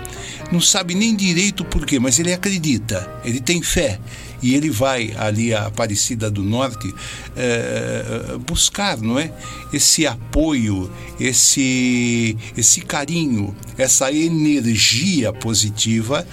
[0.53, 3.99] Não sabe nem direito o porquê, mas ele acredita, ele tem fé
[4.45, 6.95] e ele vai ali à Aparecida do Norte
[7.35, 9.33] eh, buscar, não é?
[9.73, 16.27] Esse apoio, esse esse carinho, essa energia positiva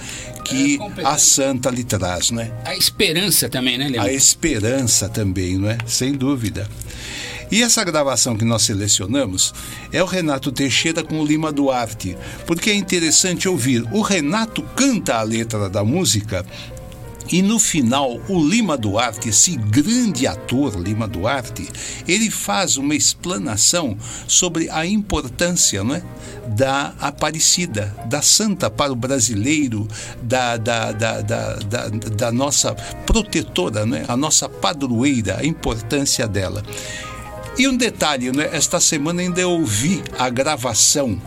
[0.44, 2.52] que a santa lhe traz, não é?
[2.66, 4.10] A esperança também, né, Leandro?
[4.10, 5.78] A esperança também, não é?
[5.86, 6.68] Sem dúvida.
[7.52, 9.52] E essa gravação que nós selecionamos
[9.92, 13.84] é o Renato Teixeira com o Lima Duarte, porque é interessante ouvir.
[13.92, 16.46] O Renato canta a letra da música
[17.30, 21.68] e no final, o Lima Duarte, esse grande ator Lima Duarte,
[22.06, 23.96] ele faz uma explanação
[24.26, 26.02] sobre a importância não é,
[26.48, 29.86] da Aparecida, da Santa para o brasileiro,
[30.22, 32.74] da, da, da, da, da, da nossa
[33.06, 36.62] protetora, não é, a nossa padroeira, a importância dela.
[37.56, 38.48] E um detalhe, né?
[38.52, 41.20] esta semana ainda ouvi a gravação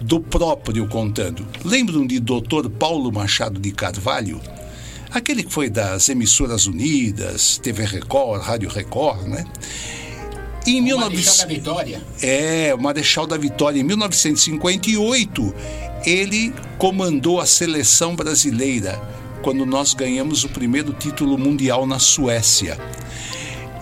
[0.00, 1.46] do próprio contando.
[1.64, 2.68] Lembram de Dr.
[2.78, 4.40] Paulo Machado de Carvalho?
[5.10, 9.44] Aquele que foi das emissoras unidas, TV Record, Rádio Record, né?
[10.66, 11.14] Em O 19...
[11.14, 12.02] Marechal da Vitória.
[12.20, 13.80] É, o Marechal da Vitória.
[13.80, 15.54] Em 1958,
[16.04, 19.00] ele comandou a seleção brasileira
[19.42, 22.78] quando nós ganhamos o primeiro título mundial na Suécia.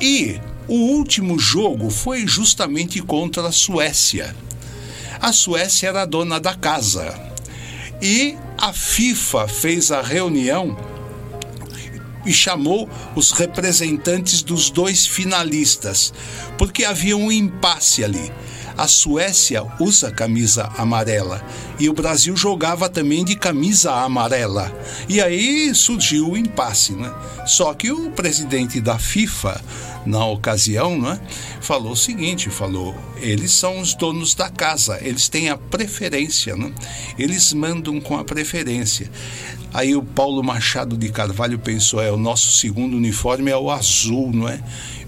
[0.01, 4.35] E o último jogo foi justamente contra a Suécia.
[5.21, 7.19] A Suécia era a dona da casa.
[8.01, 10.77] E a FIFA fez a reunião
[12.27, 16.13] e chamou os representantes dos dois finalistas,
[16.59, 18.31] porque havia um impasse ali.
[18.77, 21.43] A Suécia usa camisa amarela
[21.79, 24.71] e o Brasil jogava também de camisa amarela.
[25.09, 27.11] E aí surgiu o impasse, né?
[27.47, 29.59] Só que o presidente da FIFA,
[30.05, 31.19] na ocasião, né,
[31.63, 36.71] falou o seguinte, falou, eles são os donos da casa, eles têm a preferência, né?
[37.19, 39.11] Eles mandam com a preferência.
[39.77, 44.33] Aí o Paulo Machado de Carvalho pensou, é o nosso segundo uniforme é o azul,
[44.33, 44.59] não é?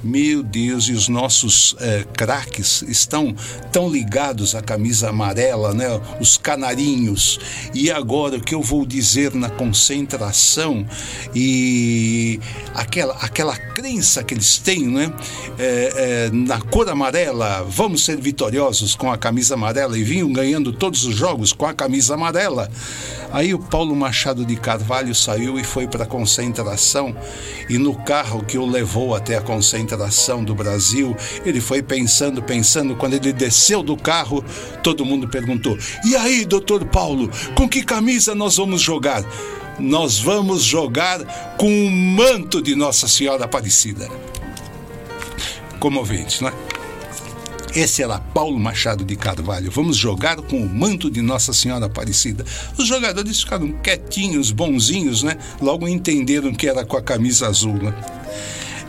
[0.05, 3.35] Meu Deus, e os nossos eh, craques estão
[3.73, 5.87] tão ligados à camisa amarela, né?
[6.21, 7.41] Os canarinhos.
[7.75, 10.87] E agora o que eu vou dizer na concentração
[11.35, 12.39] e
[12.75, 15.13] aquela, aquela crença que eles têm, né?
[15.59, 20.73] Eh, eh, na cor amarela, vamos ser vitoriosos com a camisa amarela e vinham ganhando
[20.73, 22.71] todos os jogos com a camisa amarela.
[23.33, 27.17] Aí o Paulo Machado de Carvalho saiu e foi para a concentração
[27.69, 32.97] e no carro que o levou até a concentração do Brasil, ele foi pensando, pensando,
[32.97, 34.45] quando ele desceu do carro,
[34.83, 39.25] todo mundo perguntou: "E aí, doutor Paulo, com que camisa nós vamos jogar?"
[39.79, 44.09] Nós vamos jogar com o manto de Nossa Senhora Aparecida.
[45.79, 46.78] Comovente, não é?
[47.75, 49.71] Esse era Paulo Machado de Carvalho.
[49.71, 52.45] Vamos jogar com o manto de Nossa Senhora Aparecida.
[52.77, 55.37] Os jogadores ficaram quietinhos, bonzinhos, né?
[55.61, 57.95] Logo entenderam que era com a camisa azul, né?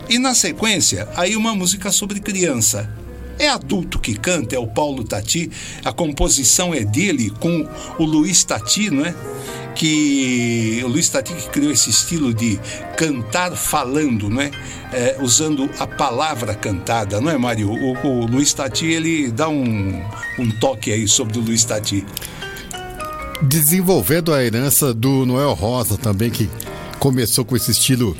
[0.08, 2.90] E na sequência, aí uma música sobre criança.
[3.38, 5.50] É adulto que canta, é o Paulo Tati.
[5.84, 7.66] A composição é dele com
[7.98, 9.14] o Luiz Tati, não é?
[9.74, 12.58] Que o Luiz Tati criou esse estilo de
[12.96, 14.50] cantar falando, não é?
[15.20, 17.70] Usando a palavra cantada, não é, Mário?
[17.70, 20.02] O, o Luiz Tati ele dá um,
[20.38, 22.04] um toque aí sobre o Luiz Tati.
[23.42, 26.48] Desenvolvendo a herança do Noel Rosa também, que
[26.98, 28.14] começou com esse estilo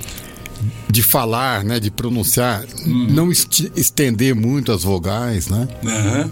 [0.88, 5.68] de falar, né, de pronunciar, não esti- estender muito as vogais, né?
[5.84, 6.30] Aham.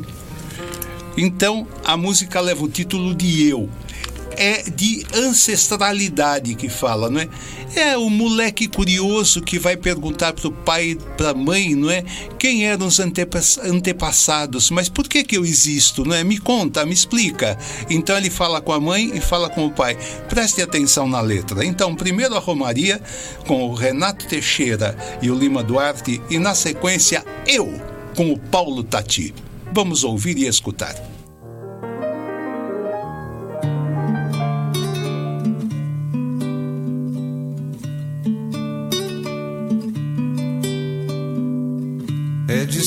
[1.16, 3.68] Então, a música leva o título de Eu.
[4.40, 7.28] É de ancestralidade que fala, não é?
[7.74, 12.04] É o moleque curioso que vai perguntar pro pai e pra mãe, não é?
[12.38, 14.70] Quem eram os antepas- antepassados?
[14.70, 16.22] Mas por que que eu existo, não é?
[16.22, 17.58] Me conta, me explica.
[17.90, 19.98] Então ele fala com a mãe e fala com o pai.
[20.28, 21.64] Preste atenção na letra.
[21.64, 23.02] Então, primeiro a Romaria
[23.46, 27.68] com o Renato Teixeira e o Lima Duarte e na sequência Eu
[28.14, 29.34] com o Paulo Tati.
[29.72, 30.94] Vamos ouvir e escutar.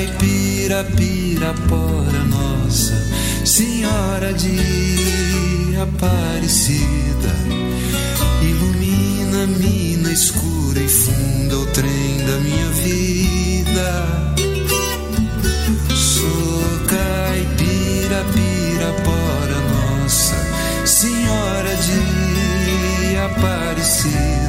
[0.00, 2.94] Caipira, pirapora, nossa
[3.44, 7.34] Senhora de Aparecida.
[8.42, 14.24] Ilumina mina escura e funda o trem da minha vida.
[15.94, 19.60] Sou caipira, pirapora,
[20.00, 20.36] nossa
[20.86, 24.39] Senhora de Aparecida.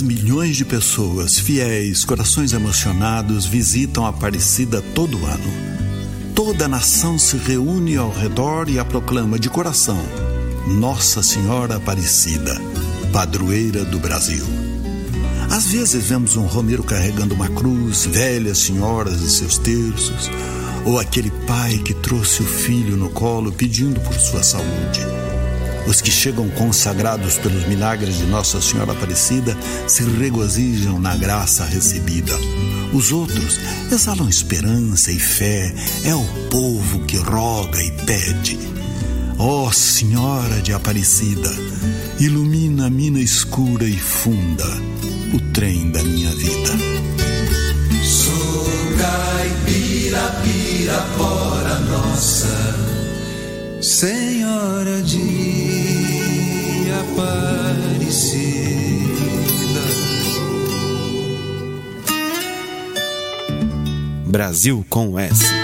[0.00, 5.52] 10 milhões de pessoas, fiéis, corações emocionados, visitam a Aparecida todo ano.
[6.34, 9.98] Toda a nação se reúne ao redor e a proclama de coração:
[10.66, 12.58] Nossa Senhora Aparecida,
[13.12, 14.44] padroeira do Brasil.
[15.50, 20.30] Às vezes vemos um romeiro carregando uma cruz, velhas senhoras e seus terços,
[20.84, 25.19] ou aquele pai que trouxe o filho no colo pedindo por sua saúde.
[25.86, 29.56] Os que chegam consagrados pelos milagres de Nossa Senhora Aparecida
[29.86, 32.34] se regozijam na graça recebida.
[32.92, 33.58] Os outros
[33.90, 35.72] exalam esperança e fé.
[36.04, 38.58] É o povo que roga e pede.
[39.38, 41.50] Ó oh, Senhora de Aparecida,
[42.18, 44.66] ilumina a mina escura e funda
[45.32, 46.72] o trem da minha vida.
[48.04, 48.66] Sou
[48.98, 52.89] caipira, pirapora nossa,
[53.80, 55.18] Senhora de
[57.00, 58.40] Aparecida.
[64.26, 65.59] Brasil com S.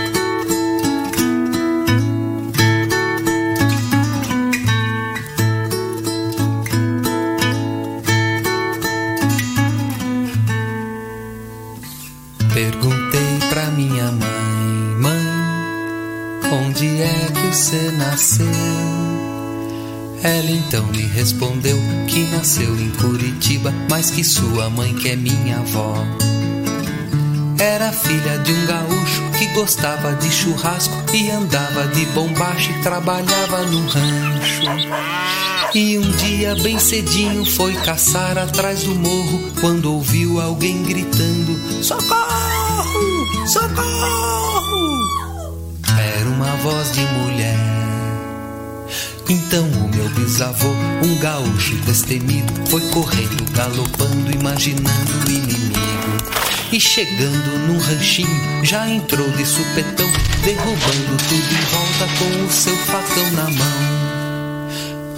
[17.66, 18.46] você nasceu?
[20.22, 25.58] Ela então me respondeu que nasceu em Curitiba, mas que sua mãe, que é minha
[25.58, 25.96] avó,
[27.58, 33.62] era filha de um gaúcho que gostava de churrasco e andava de bombacha e trabalhava
[33.64, 34.62] no rancho.
[35.74, 43.48] E um dia, bem cedinho, foi caçar atrás do morro quando ouviu alguém gritando: Socorro!
[43.48, 45.26] Socorro!
[45.99, 47.57] Era uma voz de mulher.
[49.28, 50.68] Então o meu bisavô,
[51.03, 55.76] um gaúcho destemido, foi correndo, galopando, imaginando o inimigo.
[56.72, 60.11] E chegando num ranchinho, já entrou de supetão,
[60.44, 64.07] derrubando tudo em volta com o seu facão na mão.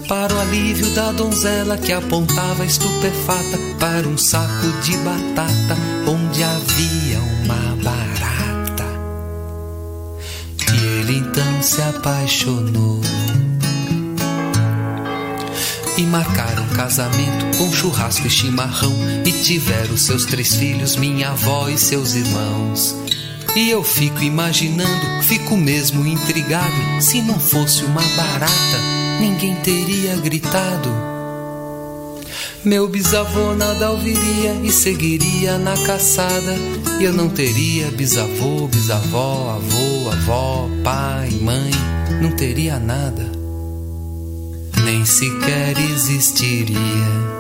[0.08, 5.76] Para o alívio da donzela que apontava estupefata para um saco de batata
[6.06, 8.37] onde havia uma barata.
[11.08, 13.00] Ele então se apaixonou.
[15.96, 18.92] E marcaram casamento com churrasco e chimarrão.
[19.24, 22.94] E tiveram seus três filhos, minha avó e seus irmãos.
[23.56, 27.00] E eu fico imaginando, fico mesmo intrigado.
[27.00, 28.78] Se não fosse uma barata,
[29.18, 31.07] ninguém teria gritado.
[32.64, 36.54] Meu bisavô nada ouviria e seguiria na caçada.
[37.00, 41.70] E eu não teria bisavô, bisavó, avô, avó, pai, mãe,
[42.20, 43.38] não teria nada
[44.88, 47.37] nem sequer existiria.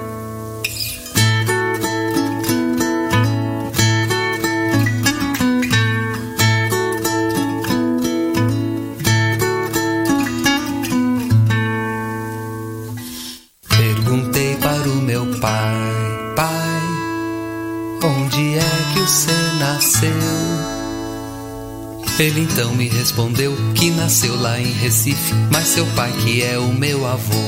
[22.18, 26.66] Ele então me respondeu que nasceu lá em Recife, mas seu pai, que é o
[26.66, 27.44] meu avô,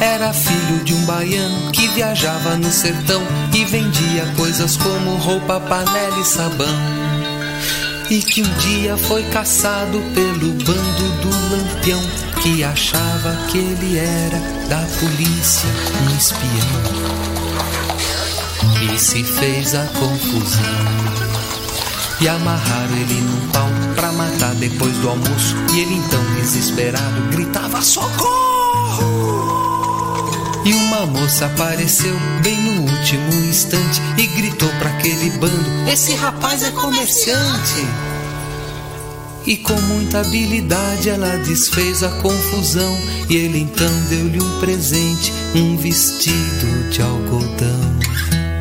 [0.00, 3.22] era filho de um baiano que viajava no sertão
[3.54, 6.66] e vendia coisas como roupa, panela e sabão.
[8.08, 12.00] E que um dia foi caçado pelo bando do lampião
[12.42, 15.68] que achava que ele era da polícia,
[16.02, 17.12] um espião.
[18.90, 21.11] E se fez a confusão.
[22.22, 25.56] E amarraram ele num pau pra matar depois do almoço.
[25.74, 29.32] E ele então, desesperado, gritava: Socorro!
[30.64, 36.62] E uma moça apareceu bem no último instante e gritou para aquele bando: Esse rapaz
[36.62, 37.88] é comerciante.
[39.44, 42.96] E com muita habilidade ela desfez a confusão.
[43.28, 48.51] E ele então deu-lhe um presente: um vestido de algodão.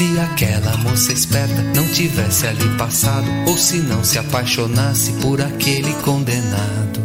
[0.00, 5.92] Se aquela moça esperta não tivesse ali passado, ou se não se apaixonasse por aquele
[6.02, 7.04] condenado,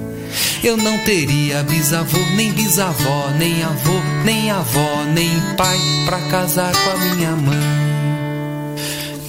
[0.63, 6.89] eu não teria bisavô, nem bisavó, nem avô, nem avó, nem pai pra casar com
[6.91, 7.57] a minha mãe.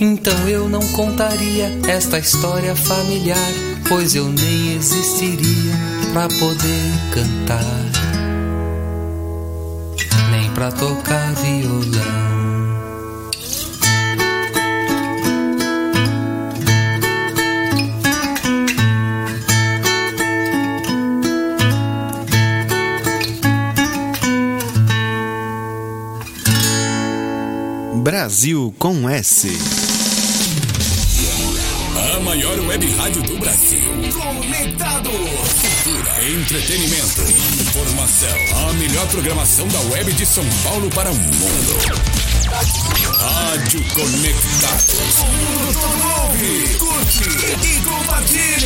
[0.01, 3.53] Então eu não contaria esta história familiar,
[3.89, 5.75] pois eu nem existiria
[6.13, 7.87] pra poder cantar.
[10.55, 12.36] pra tocar violão.
[28.07, 29.49] Brasil com S.
[32.15, 33.81] A maior web rádio do Brasil.
[34.13, 35.11] Conectado.
[35.11, 37.23] Cultura, entretenimento,
[37.61, 38.69] informação.
[38.69, 41.81] A melhor programação da web de São Paulo para o mundo.
[43.19, 45.17] Rádio Conectados.
[45.27, 45.81] Mundo
[46.23, 47.56] ouve, curte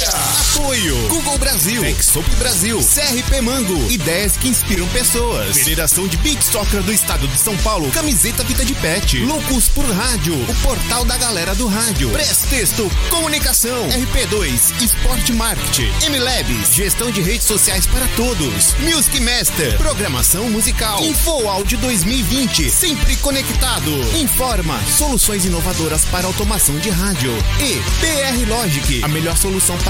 [0.07, 0.97] Apoio.
[1.09, 5.59] Google Brasil, Exop Brasil, CRP Mango, ideias que inspiram pessoas.
[5.59, 9.85] Federação de Beach Soccer do Estado de São Paulo, camiseta Vida de Pet, Loucos por
[9.85, 17.21] Rádio, o portal da galera do rádio, Prestexto, Comunicação, RP2, Esporte Marketing, MLabs, gestão de
[17.21, 23.91] redes sociais para todos, Music Master, programação musical, Info Áudio 2020, sempre conectado.
[24.17, 27.33] Informa, soluções inovadoras para automação de rádio.
[27.61, 29.90] E BR Logic, a melhor solução para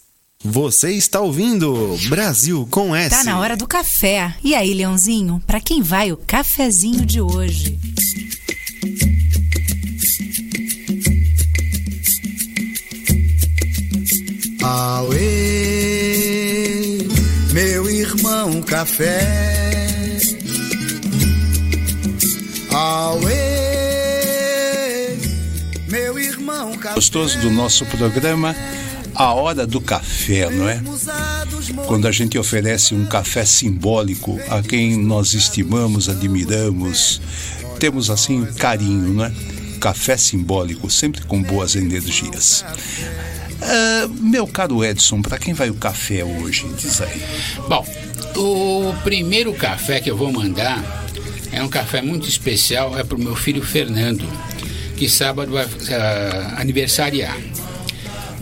[0.43, 3.15] Você está ouvindo Brasil com S.
[3.15, 4.33] Tá na hora do café.
[4.43, 7.77] E aí, Leãozinho, para quem vai o cafezinho de hoje?
[14.63, 16.97] Auê,
[17.53, 19.19] meu irmão café.
[22.69, 23.37] Auê,
[25.87, 26.95] meu irmão café.
[26.95, 28.55] Gostoso do nosso programa,
[29.21, 30.81] a hora do café, não é?
[31.85, 37.21] Quando a gente oferece um café simbólico a quem nós estimamos, admiramos,
[37.79, 39.31] temos assim carinho, não é?
[39.79, 42.65] Café simbólico, sempre com boas energias.
[43.61, 46.67] Ah, meu caro Edson, para quem vai o café hoje?
[46.77, 47.21] Diz aí.
[47.69, 47.85] Bom,
[48.35, 50.83] o primeiro café que eu vou mandar
[51.51, 54.27] é um café muito especial, é para o meu filho Fernando,
[54.97, 57.37] que sábado vai ah, aniversariar.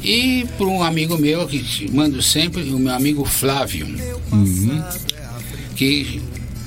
[0.03, 3.87] E para um amigo meu que te mando sempre, o meu amigo Flávio,
[5.75, 6.21] que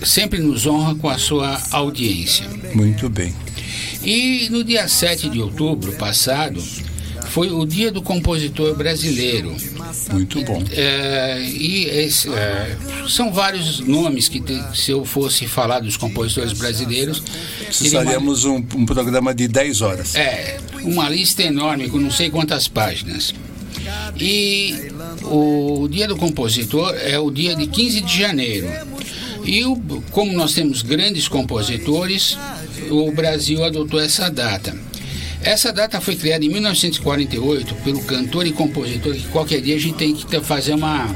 [0.04, 2.46] sempre nos honra com a sua audiência.
[2.74, 3.34] Muito bem.
[4.04, 6.62] E no dia 7 de outubro passado,
[7.32, 9.56] foi o dia do compositor brasileiro.
[10.12, 10.62] Muito bom.
[10.70, 12.76] É, e esse, é,
[13.08, 18.44] são vários nomes que te- se eu fosse falar dos compositores brasileiros teria uma- Precisaríamos
[18.44, 20.14] um, um programa de 10 horas.
[20.14, 23.34] é, uma lista enorme com não sei quantas páginas.
[24.20, 24.92] E
[25.24, 28.68] o Dia do Compositor é o dia de 15 de janeiro.
[29.44, 29.76] E o-
[30.10, 32.36] como nós temos grandes compositores,
[32.90, 34.76] o Brasil adotou essa data.
[35.44, 39.96] Essa data foi criada em 1948 pelo cantor e compositor que qualquer dia a gente
[39.96, 41.08] tem que fazer uma,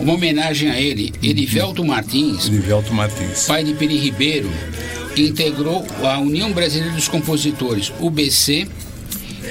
[0.00, 3.46] uma homenagem a ele, Edivelto Martins, Edivelto Martins.
[3.46, 4.50] pai de Peri Ribeiro,
[5.14, 8.66] que integrou a União Brasileira dos Compositores, UBC,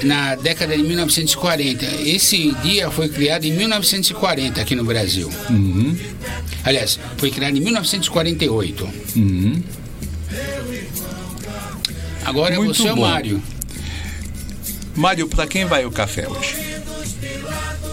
[0.02, 1.84] na década de 1940.
[2.02, 5.30] Esse dia foi criado em 1940 aqui no Brasil.
[5.48, 5.96] Uhum.
[6.64, 8.88] Aliás, foi criado em 1948.
[9.16, 9.62] Uhum.
[12.24, 13.02] Agora Muito é você, bom.
[13.02, 13.42] Mário.
[14.96, 16.54] Mário, para quem vai o café hoje?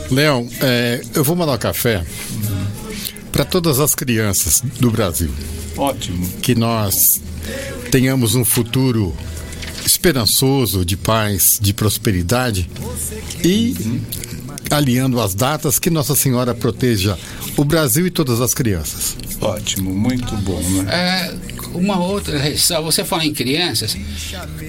[0.10, 2.06] Leão, é, eu vou mandar um café
[3.32, 5.32] para todas as crianças do Brasil.
[5.78, 6.28] Ótimo.
[6.42, 7.22] Que nós
[7.90, 9.16] tenhamos um futuro
[9.86, 12.70] esperançoso, de paz, de prosperidade
[13.44, 13.76] e
[14.70, 17.18] aliando as datas que Nossa Senhora proteja
[17.58, 19.16] o Brasil e todas as crianças.
[19.40, 20.86] Ótimo, muito bom, né?
[20.90, 21.36] É,
[21.74, 23.96] uma outra ressalva, você fala em crianças,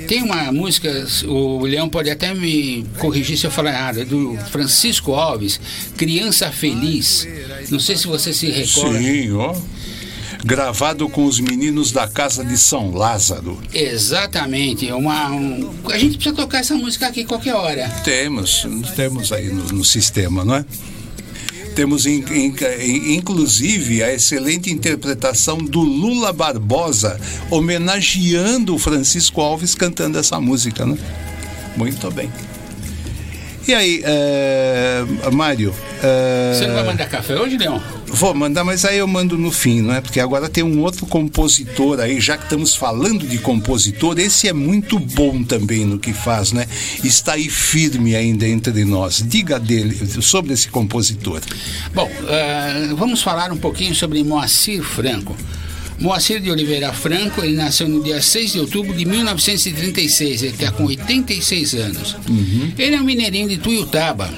[0.08, 4.36] tem uma música, o Leão pode até me corrigir se eu falar errado, é do
[4.50, 5.60] Francisco Alves,
[5.96, 7.26] Criança Feliz.
[7.70, 8.98] Não sei se você se recorda.
[8.98, 9.54] Sim, ó.
[10.44, 13.60] Gravado com os meninos da casa de São Lázaro.
[13.72, 17.88] Exatamente, uma, um- a gente precisa tocar essa música aqui qualquer hora.
[18.04, 20.64] Temos, temos aí no, no sistema, não é?
[21.74, 27.18] Temos in- in- in- inclusive a excelente interpretação do Lula Barbosa
[27.50, 30.98] homenageando o Francisco Alves cantando essa música, né?
[31.76, 32.30] Muito bem.
[33.66, 35.72] E aí, é, Mário?
[36.02, 37.80] é, Você não vai mandar café hoje, Leão?
[38.14, 40.00] Vou mandar, mas aí eu mando no fim, não é?
[40.02, 44.52] Porque agora tem um outro compositor aí, já que estamos falando de compositor, esse é
[44.52, 46.66] muito bom também no que faz, né?
[47.02, 49.24] Está aí firme ainda entre nós.
[49.26, 51.40] Diga dele, sobre esse compositor.
[51.94, 55.34] Bom, eh, vamos falar um pouquinho sobre Moacir Franco.
[55.98, 60.70] Moacir de Oliveira Franco, ele nasceu no dia 6 de outubro de 1936, ele está
[60.70, 62.16] com 86 anos.
[62.76, 64.28] Ele é um mineirinho de Tuiutaba.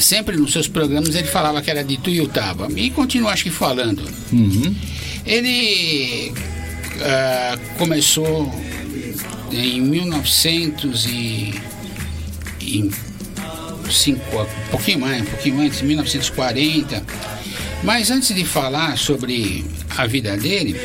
[0.00, 2.68] Sempre nos seus programas ele falava que era de Tuiutaba.
[2.76, 4.02] E continua, acho que, falando.
[5.24, 6.32] Ele
[7.00, 8.52] ah, começou
[9.52, 11.54] em 1900 e,
[12.60, 12.90] e
[13.90, 17.02] cinco, um pouquinho mais, um pouquinho antes, 1940.
[17.82, 19.64] Mas antes de falar sobre
[19.96, 20.76] a vida dele,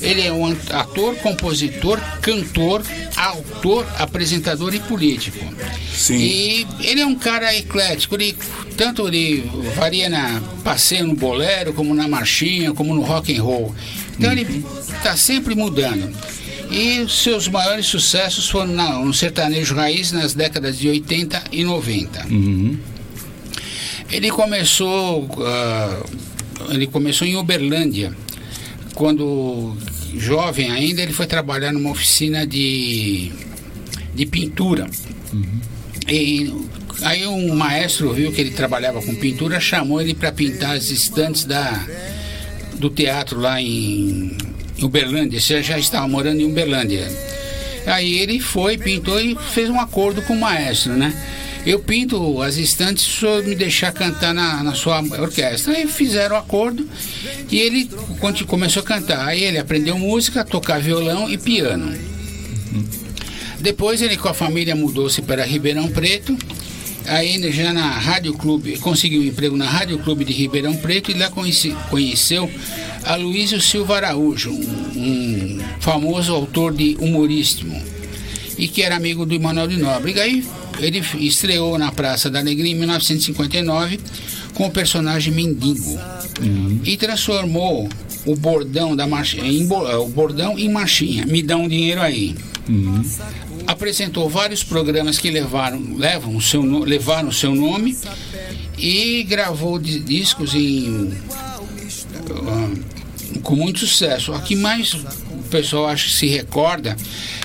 [0.00, 2.82] ele é um ator, compositor, cantor,
[3.16, 5.38] autor, apresentador e político.
[5.94, 6.16] Sim.
[6.16, 8.36] E ele é um cara eclético, ele,
[8.76, 13.74] tanto ele varia na passeio no bolero, como na marchinha, como no rock and roll.
[14.18, 14.64] Então ele
[14.96, 16.12] está sempre mudando.
[16.70, 22.26] E seus maiores sucessos foram na- no sertanejo raiz nas décadas de 80 e 90.
[24.10, 26.02] Ele começou, ah,
[26.70, 28.12] ele começou em Uberlândia.
[28.94, 29.76] Quando
[30.16, 33.30] jovem ainda, ele foi trabalhar numa oficina de,
[34.14, 34.88] de pintura.
[36.08, 36.52] E
[37.02, 41.44] aí um maestro viu que ele trabalhava com pintura, chamou ele para pintar as estantes
[41.44, 41.86] da,
[42.74, 44.36] do teatro lá em,
[44.78, 45.40] em Uberlândia.
[45.40, 47.06] Você já estava morando em Uberlândia.
[47.86, 51.14] Aí ele foi, pintou e fez um acordo com o maestro, né?
[51.66, 55.74] Eu pinto as estantes se o senhor me deixar cantar na, na sua orquestra.
[55.74, 56.88] Aí fizeram o acordo
[57.50, 57.90] e ele
[58.20, 59.26] conti- começou a cantar.
[59.26, 61.94] Aí ele aprendeu música, tocar violão e piano.
[63.60, 66.36] Depois ele com a família mudou-se para Ribeirão Preto.
[67.06, 71.14] Aí já na Rádio Clube, conseguiu um emprego na Rádio Clube de Ribeirão Preto e
[71.14, 72.50] lá conheci- conheceu
[73.04, 74.58] Aloysio Silva Araújo, um,
[74.96, 77.74] um famoso autor de humorístico
[78.58, 80.22] e que era amigo do Emanuel de Nóbrega.
[80.22, 80.44] Aí
[80.78, 83.98] ele estreou na Praça da Alegria em 1959
[84.54, 85.98] com o personagem Mendigo
[86.84, 87.88] e transformou
[88.26, 91.24] o bordão da marchinha, em, eh, o bordão em marchinha.
[91.26, 92.34] Me dá um dinheiro aí.
[93.66, 97.96] Apresentou vários programas que levaram, levam o seu, levaram o seu nome
[98.78, 101.10] e gravou di- discos em,
[102.46, 102.70] ah,
[103.42, 104.32] com muito sucesso.
[104.32, 104.94] A que mais
[105.48, 106.94] o pessoal acho que se recorda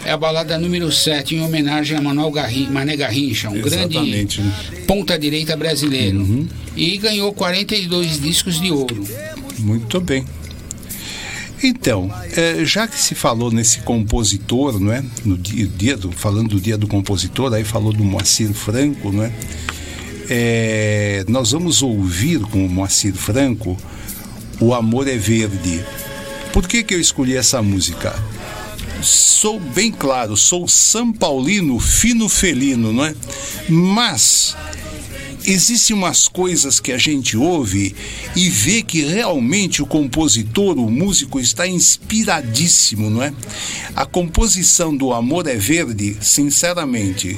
[0.05, 4.41] é a balada número 7, em homenagem a Manuel Garrin, Mané Garrincha, um Exatamente, grande
[4.41, 4.81] né?
[4.85, 6.47] ponta direita brasileiro.
[6.75, 9.07] E ganhou 42 discos de ouro.
[9.59, 10.25] Muito bem.
[11.63, 15.01] Então, eh, já que se falou nesse compositor, não é?
[15.23, 19.23] No dia, dia do, falando do dia do compositor, aí falou do Moacir Franco, não
[19.23, 19.31] é?
[20.29, 23.77] Eh, nós vamos ouvir com o Moacir Franco
[24.59, 25.81] O Amor é Verde.
[26.53, 28.13] Por que, que eu escolhi essa música?
[29.01, 33.15] Sou bem claro, sou São Paulino fino felino, não é?
[33.67, 34.55] Mas
[35.45, 37.95] existem umas coisas que a gente ouve
[38.35, 43.33] e vê que realmente o compositor, o músico está inspiradíssimo, não é?
[43.95, 47.35] A composição do Amor é Verde, sinceramente,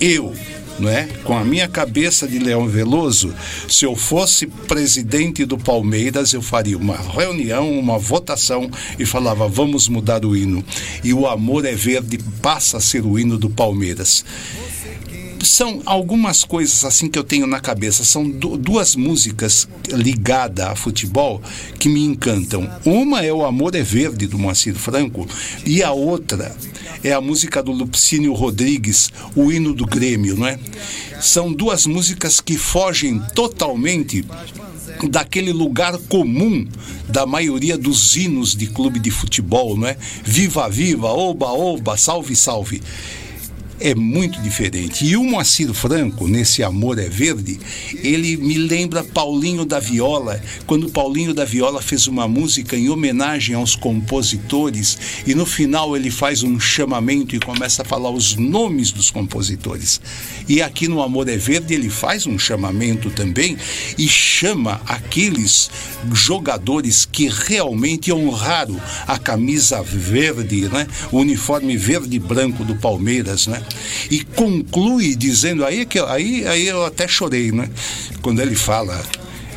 [0.00, 0.34] eu,
[0.78, 1.08] não é?
[1.24, 3.34] Com a minha cabeça de Leão Veloso,
[3.68, 9.88] se eu fosse presidente do Palmeiras, eu faria uma reunião, uma votação e falava: vamos
[9.88, 10.64] mudar o hino.
[11.02, 14.24] E o Amor é Verde passa a ser o hino do Palmeiras
[15.44, 18.04] são algumas coisas assim que eu tenho na cabeça.
[18.04, 21.42] São du- duas músicas ligadas a futebol
[21.78, 22.68] que me encantam.
[22.84, 25.26] Uma é o Amor é Verde, do Moacir Franco,
[25.64, 26.54] e a outra
[27.02, 30.58] é a música do Lupicínio Rodrigues, o hino do Grêmio, não é?
[31.20, 34.24] São duas músicas que fogem totalmente
[35.10, 36.66] daquele lugar comum
[37.08, 39.96] da maioria dos hinos de clube de futebol, não é?
[40.24, 42.80] Viva, viva, oba, oba, salve, salve
[43.80, 45.04] é muito diferente.
[45.04, 47.58] E o Moacir Franco, nesse Amor é Verde,
[48.02, 53.54] ele me lembra Paulinho da Viola, quando Paulinho da Viola fez uma música em homenagem
[53.54, 58.90] aos compositores e no final ele faz um chamamento e começa a falar os nomes
[58.90, 60.00] dos compositores.
[60.48, 63.56] E aqui no Amor é Verde ele faz um chamamento também
[63.98, 65.70] e chama aqueles
[66.12, 70.86] jogadores que realmente honraram a camisa verde, né?
[71.10, 73.63] o uniforme verde e branco do Palmeiras, né?
[74.10, 77.68] E conclui dizendo aí que aí aí eu até chorei, né?
[78.22, 79.02] Quando ele fala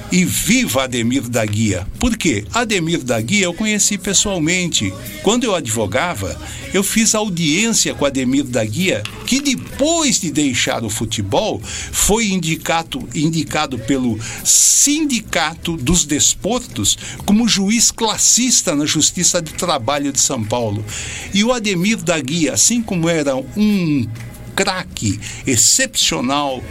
[0.10, 1.86] E viva Ademir da Guia.
[2.00, 2.46] Por quê?
[2.54, 4.94] Ademir da Guia eu conheci pessoalmente.
[5.22, 6.40] Quando eu advogava,
[6.74, 13.08] eu fiz audiência com Ademir da Guia, que depois de deixar o futebol, foi indicado,
[13.14, 20.86] indicado pelo Sindicato dos Desportos como juiz classista na Justiça de Trabalho de São Paulo.
[21.34, 24.08] E o Ademir da Guia, assim como era um
[24.56, 26.64] craque excepcional,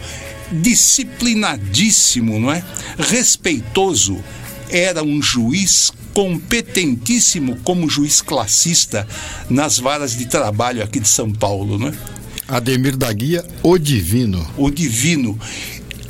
[0.51, 2.63] disciplinadíssimo, não é?
[2.97, 4.23] Respeitoso,
[4.69, 9.07] era um juiz competentíssimo como juiz classista
[9.49, 11.93] nas varas de trabalho aqui de São Paulo, não é?
[12.47, 14.49] Ademir da Guia, o divino.
[14.57, 15.37] O divino.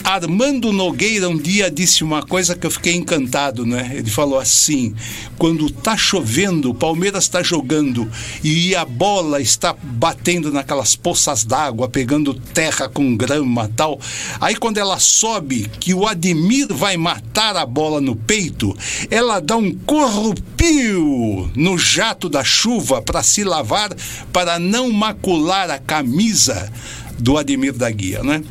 [0.07, 3.91] Armando Nogueira um dia disse uma coisa que eu fiquei encantado, né?
[3.93, 4.95] Ele falou assim:
[5.37, 8.09] quando tá chovendo, o Palmeiras está jogando
[8.41, 13.99] e a bola está batendo naquelas poças d'água, pegando terra com grama tal.
[14.39, 18.73] Aí quando ela sobe, que o Ademir vai matar a bola no peito,
[19.11, 23.93] ela dá um corrupio no jato da chuva para se lavar,
[24.31, 26.71] para não macular a camisa
[27.19, 28.41] do Ademir da Guia, né?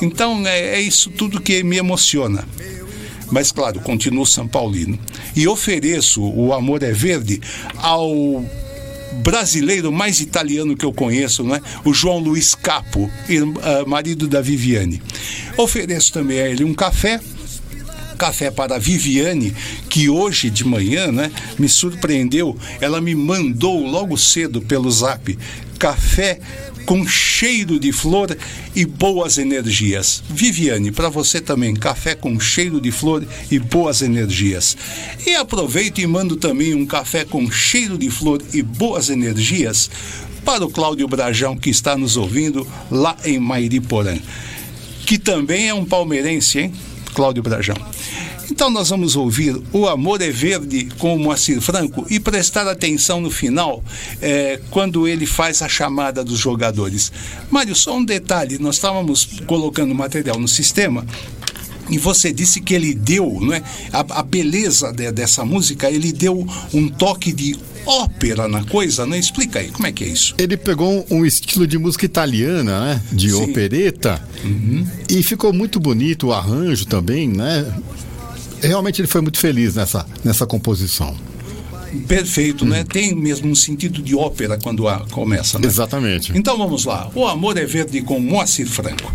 [0.00, 2.46] Então é, é isso tudo que me emociona.
[3.30, 4.98] Mas claro, continuo São Paulino.
[5.36, 7.40] E ofereço o Amor é Verde
[7.76, 8.44] ao
[9.22, 11.60] brasileiro mais italiano que eu conheço, né?
[11.84, 15.02] o João Luiz Capo, uh, marido da Viviane.
[15.56, 17.20] Ofereço também a ele um café
[18.16, 19.54] café para a Viviane,
[19.88, 22.54] que hoje de manhã né, me surpreendeu.
[22.78, 25.38] Ela me mandou logo cedo pelo zap
[25.78, 26.38] café
[26.86, 28.36] com cheiro de flor
[28.74, 30.22] e boas energias.
[30.28, 34.76] Viviane, para você também, café com cheiro de flor e boas energias.
[35.26, 39.90] E aproveito e mando também um café com cheiro de flor e boas energias
[40.44, 44.18] para o Cláudio Brajão, que está nos ouvindo lá em Mairiporã,
[45.06, 46.74] que também é um palmeirense, hein?
[47.14, 47.76] Cláudio Brajão.
[48.50, 53.20] Então nós vamos ouvir O Amor é Verde com o Moacir Franco e prestar atenção
[53.20, 53.82] no final,
[54.20, 57.12] é, quando ele faz a chamada dos jogadores.
[57.50, 61.06] Mário, só um detalhe: nós estávamos colocando material no sistema
[61.90, 63.62] e você disse que ele deu, não é?
[63.92, 69.18] A, a beleza de, dessa música, ele deu um toque de ópera na coisa, né?
[69.18, 70.34] Explica aí, como é que é isso?
[70.38, 73.02] Ele pegou um estilo de música italiana, né?
[73.10, 73.42] De Sim.
[73.42, 74.22] opereta.
[74.44, 74.86] Uhum.
[75.08, 77.66] E ficou muito bonito o arranjo também, né?
[78.62, 81.16] Realmente ele foi muito feliz nessa, nessa composição.
[82.06, 82.84] Perfeito, né?
[82.84, 85.66] Tem mesmo um sentido de ópera quando a começa, né?
[85.66, 86.32] Exatamente.
[86.36, 87.10] Então vamos lá.
[87.14, 89.12] O Amor é Verde com Moacir Franco.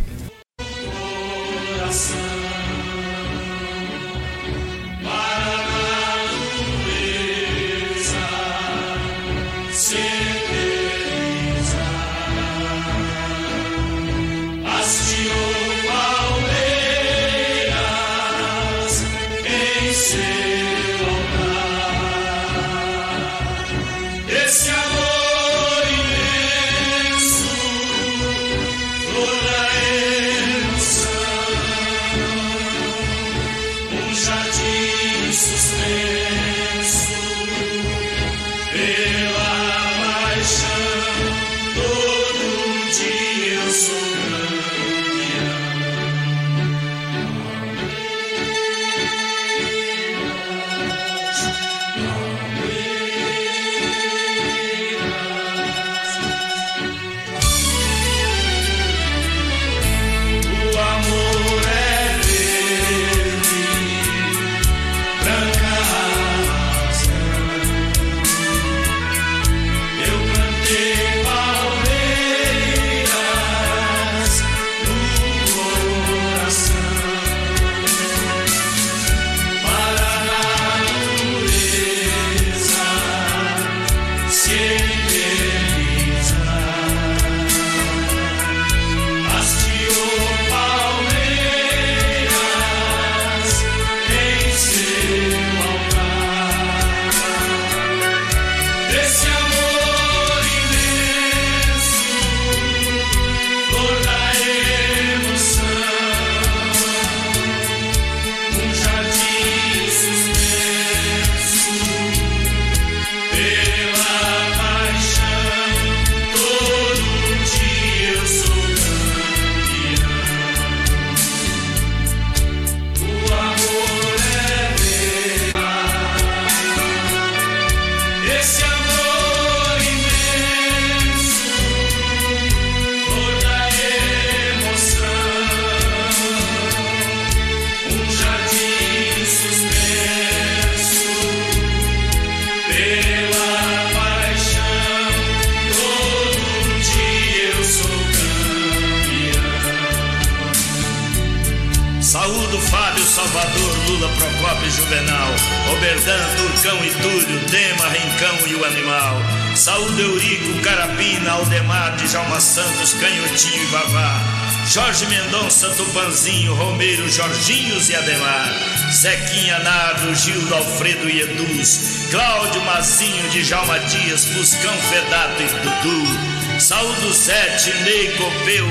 [156.65, 159.21] Turcão e Túlio, Dema, Rincão e o Animal.
[159.55, 164.19] Saúde, Eurico, Carapina, Aldemar, Djalma Santos, Canhotinho e Vavá.
[164.67, 168.51] Jorge Mendonça, Tupanzinho, Romeiro, Jorginhos e Ademar.
[168.91, 172.07] Zequinha, Nardo, Gildo, Alfredo e Eduz.
[172.09, 176.59] Cláudio, Mazinho, Djalma Dias, Buscão, Fedato e Dudu.
[176.59, 178.65] Saúdo Zete, Ney Copeu,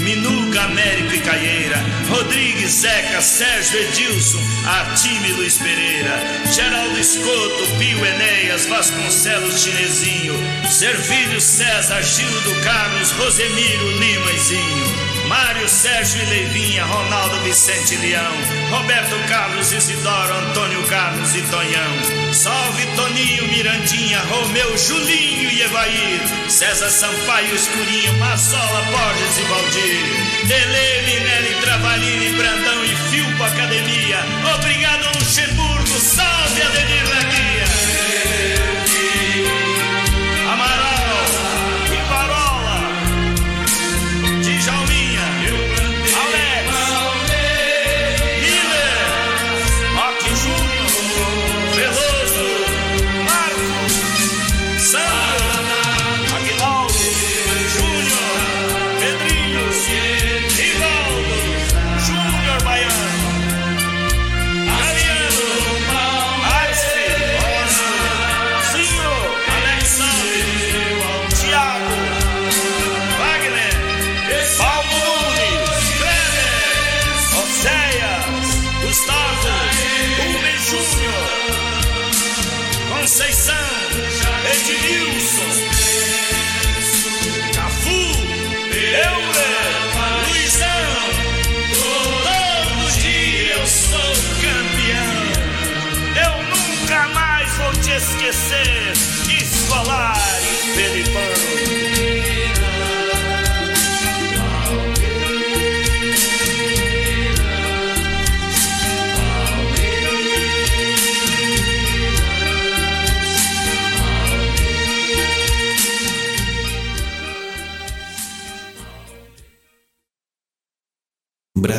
[0.00, 6.20] Minuca, Américo e Caieira, Rodrigues, Zeca, Sérgio Edilson, Artime Luiz Pereira,
[6.52, 10.34] Geraldo Escoto, Pio Enéas, Vasconcelos Chinesinho,
[10.68, 15.10] Servílio César, Gildo Carlos, Rosemiro Lima e Zinho.
[15.30, 18.32] Mário Sérgio e Leivinha, Ronaldo Vicente Leão,
[18.70, 22.19] Roberto Carlos Isidoro, Antônio Carlos e Tonhão.
[22.32, 30.46] Salve Toninho, Mirandinha, Romeu, Julinho e Evair, César Sampaio, Escurinho, Marsola, Borges e Valdir.
[30.46, 34.18] Dele, Minelli, Travalini, Brandão e Filpo Academia.
[34.54, 35.86] Obrigado, Luxemburgo.
[35.86, 37.59] Salve Adenir Leguia.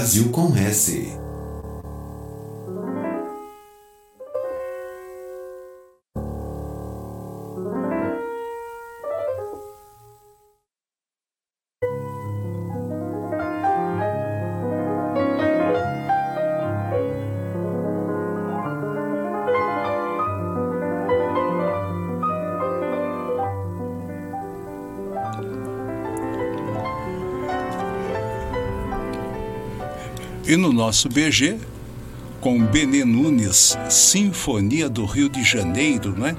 [0.01, 1.20] Brasil com S.
[30.51, 31.57] E no nosso BG,
[32.41, 36.35] com Benê Nunes, Sinfonia do Rio de Janeiro, né?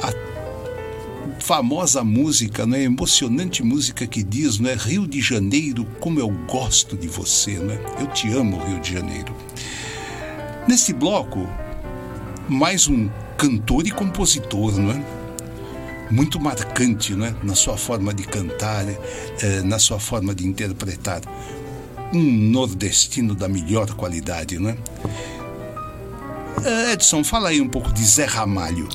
[0.00, 2.84] A famosa música, né?
[2.84, 4.76] Emocionante música que diz, né?
[4.78, 7.76] Rio de Janeiro, como eu gosto de você, né?
[7.98, 9.34] Eu te amo, Rio de Janeiro.
[10.68, 11.48] Nesse bloco,
[12.48, 15.04] mais um cantor e compositor, não é?
[16.08, 17.34] Muito marcante, né?
[17.42, 21.20] Na sua forma de cantar, eh, na sua forma de interpretar
[22.12, 24.76] um nordestino da melhor qualidade, né?
[26.92, 28.88] Edson, fala aí um pouco de Zé Ramalho.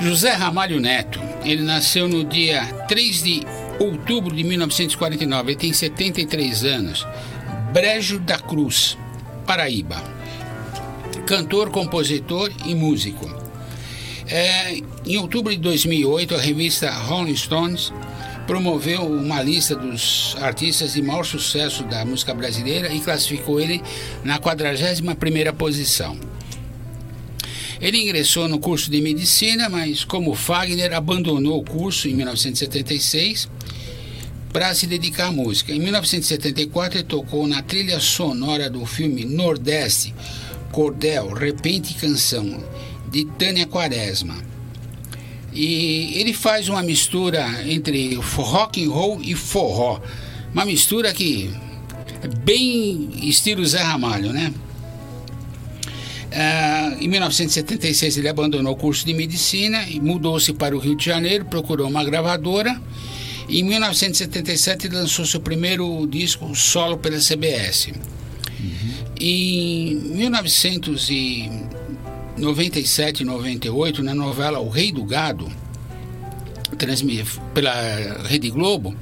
[0.00, 3.42] José Ramalho Neto, ele nasceu no dia 3 de
[3.80, 7.06] outubro de 1949, ele tem 73 anos.
[7.72, 8.96] Brejo da Cruz,
[9.46, 10.02] Paraíba.
[11.26, 13.26] Cantor, compositor e músico.
[14.28, 17.92] É, em outubro de 2008, a revista Rolling Stones
[18.46, 23.82] promoveu uma lista dos artistas de maior sucesso da música brasileira e classificou ele
[24.22, 26.18] na 41ª posição.
[27.80, 33.48] Ele ingressou no curso de medicina, mas como Fagner abandonou o curso em 1976
[34.52, 35.72] para se dedicar à música.
[35.72, 40.14] Em 1974 ele tocou na trilha sonora do filme Nordeste,
[40.72, 42.64] Cordel, Repente e Canção,
[43.10, 44.45] de Tânia Quaresma.
[45.56, 50.02] E ele faz uma mistura entre rock and roll e forró.
[50.52, 51.50] Uma mistura que
[52.22, 54.52] é bem estilo Zé Ramalho, né?
[56.30, 61.06] Ah, em 1976 ele abandonou o curso de medicina e mudou-se para o Rio de
[61.06, 62.78] Janeiro, procurou uma gravadora.
[63.48, 67.92] Em 1977 ele lançou seu primeiro disco solo pela CBS.
[69.18, 71.66] Em 1997 e
[73.24, 75.50] 98, na novela O Rei do Gado,
[77.54, 77.72] pela
[78.26, 78.94] Rede Globo,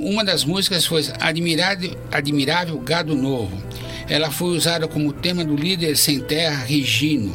[0.00, 3.56] uma das músicas foi Admirável, Gado Novo.
[4.08, 7.34] Ela foi usada como tema do líder sem terra Regino.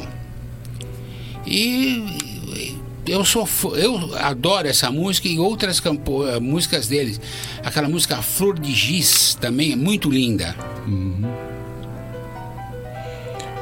[1.46, 2.74] E
[3.06, 7.20] eu sou eu adoro essa música e outras campo- eh, músicas deles.
[7.62, 10.56] Aquela música Flor de Giz também é muito linda.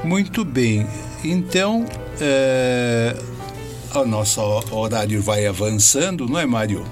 [0.05, 0.87] Muito bem.
[1.25, 1.85] Então,
[2.21, 3.17] é,
[3.95, 4.41] o nosso
[4.71, 6.85] horário vai avançando, não é, Mário?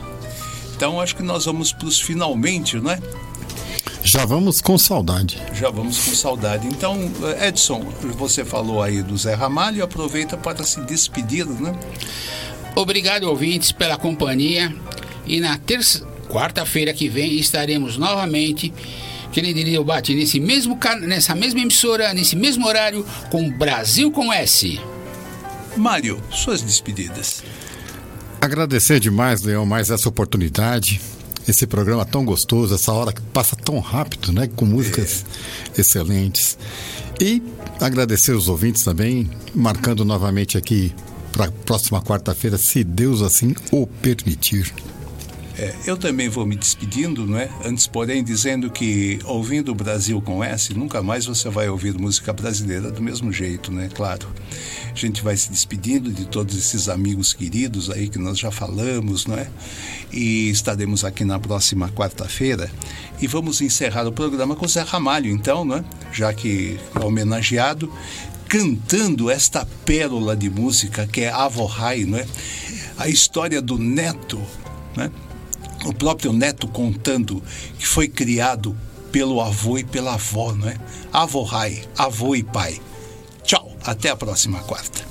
[0.76, 3.00] Então, acho que nós vamos para os finalmente, não é?
[4.02, 5.38] Já vamos com saudade.
[5.52, 6.66] Já vamos com saudade.
[6.66, 6.96] Então,
[7.46, 7.80] Edson,
[8.16, 11.78] você falou aí do Zé Ramalho, aproveita para se despedir, né?
[12.74, 14.74] Obrigado, ouvintes, pela companhia.
[15.26, 18.72] E na terça, quarta-feira que vem estaremos novamente,
[19.32, 24.10] que nem diria o Bate, nesse mesmo, nessa mesma emissora, nesse mesmo horário, com Brasil
[24.10, 24.80] com S.
[25.76, 27.42] Mário, suas despedidas.
[28.40, 31.00] Agradecer demais, Leão, mais essa oportunidade,
[31.46, 34.48] esse programa tão gostoso, essa hora que passa tão rápido, né?
[34.56, 35.24] Com músicas
[35.76, 36.58] excelentes.
[37.20, 37.42] E
[37.80, 40.92] agradecer os ouvintes também, marcando novamente aqui
[41.32, 44.72] para a próxima quarta-feira, se Deus assim o permitir.
[45.60, 47.50] É, eu também vou me despedindo, não é?
[47.62, 52.32] Antes, porém, dizendo que ouvindo o Brasil com S, nunca mais você vai ouvir música
[52.32, 53.90] brasileira do mesmo jeito, né?
[53.94, 54.26] Claro.
[54.90, 59.26] A gente vai se despedindo de todos esses amigos queridos aí que nós já falamos,
[59.26, 59.50] não é?
[60.10, 62.70] E estaremos aqui na próxima quarta-feira
[63.20, 65.84] e vamos encerrar o programa com o Zé Ramalho, então, não é?
[66.10, 67.92] Já que é homenageado,
[68.48, 72.26] cantando esta pérola de música que é Avo Rai, não é?
[72.96, 74.40] A história do neto,
[74.96, 75.10] né?
[75.84, 77.42] O próprio neto contando
[77.78, 78.76] que foi criado
[79.10, 80.76] pelo avô e pela avó, não é?
[81.12, 82.80] Avô Rai, avô e pai.
[83.42, 85.09] Tchau, até a próxima quarta.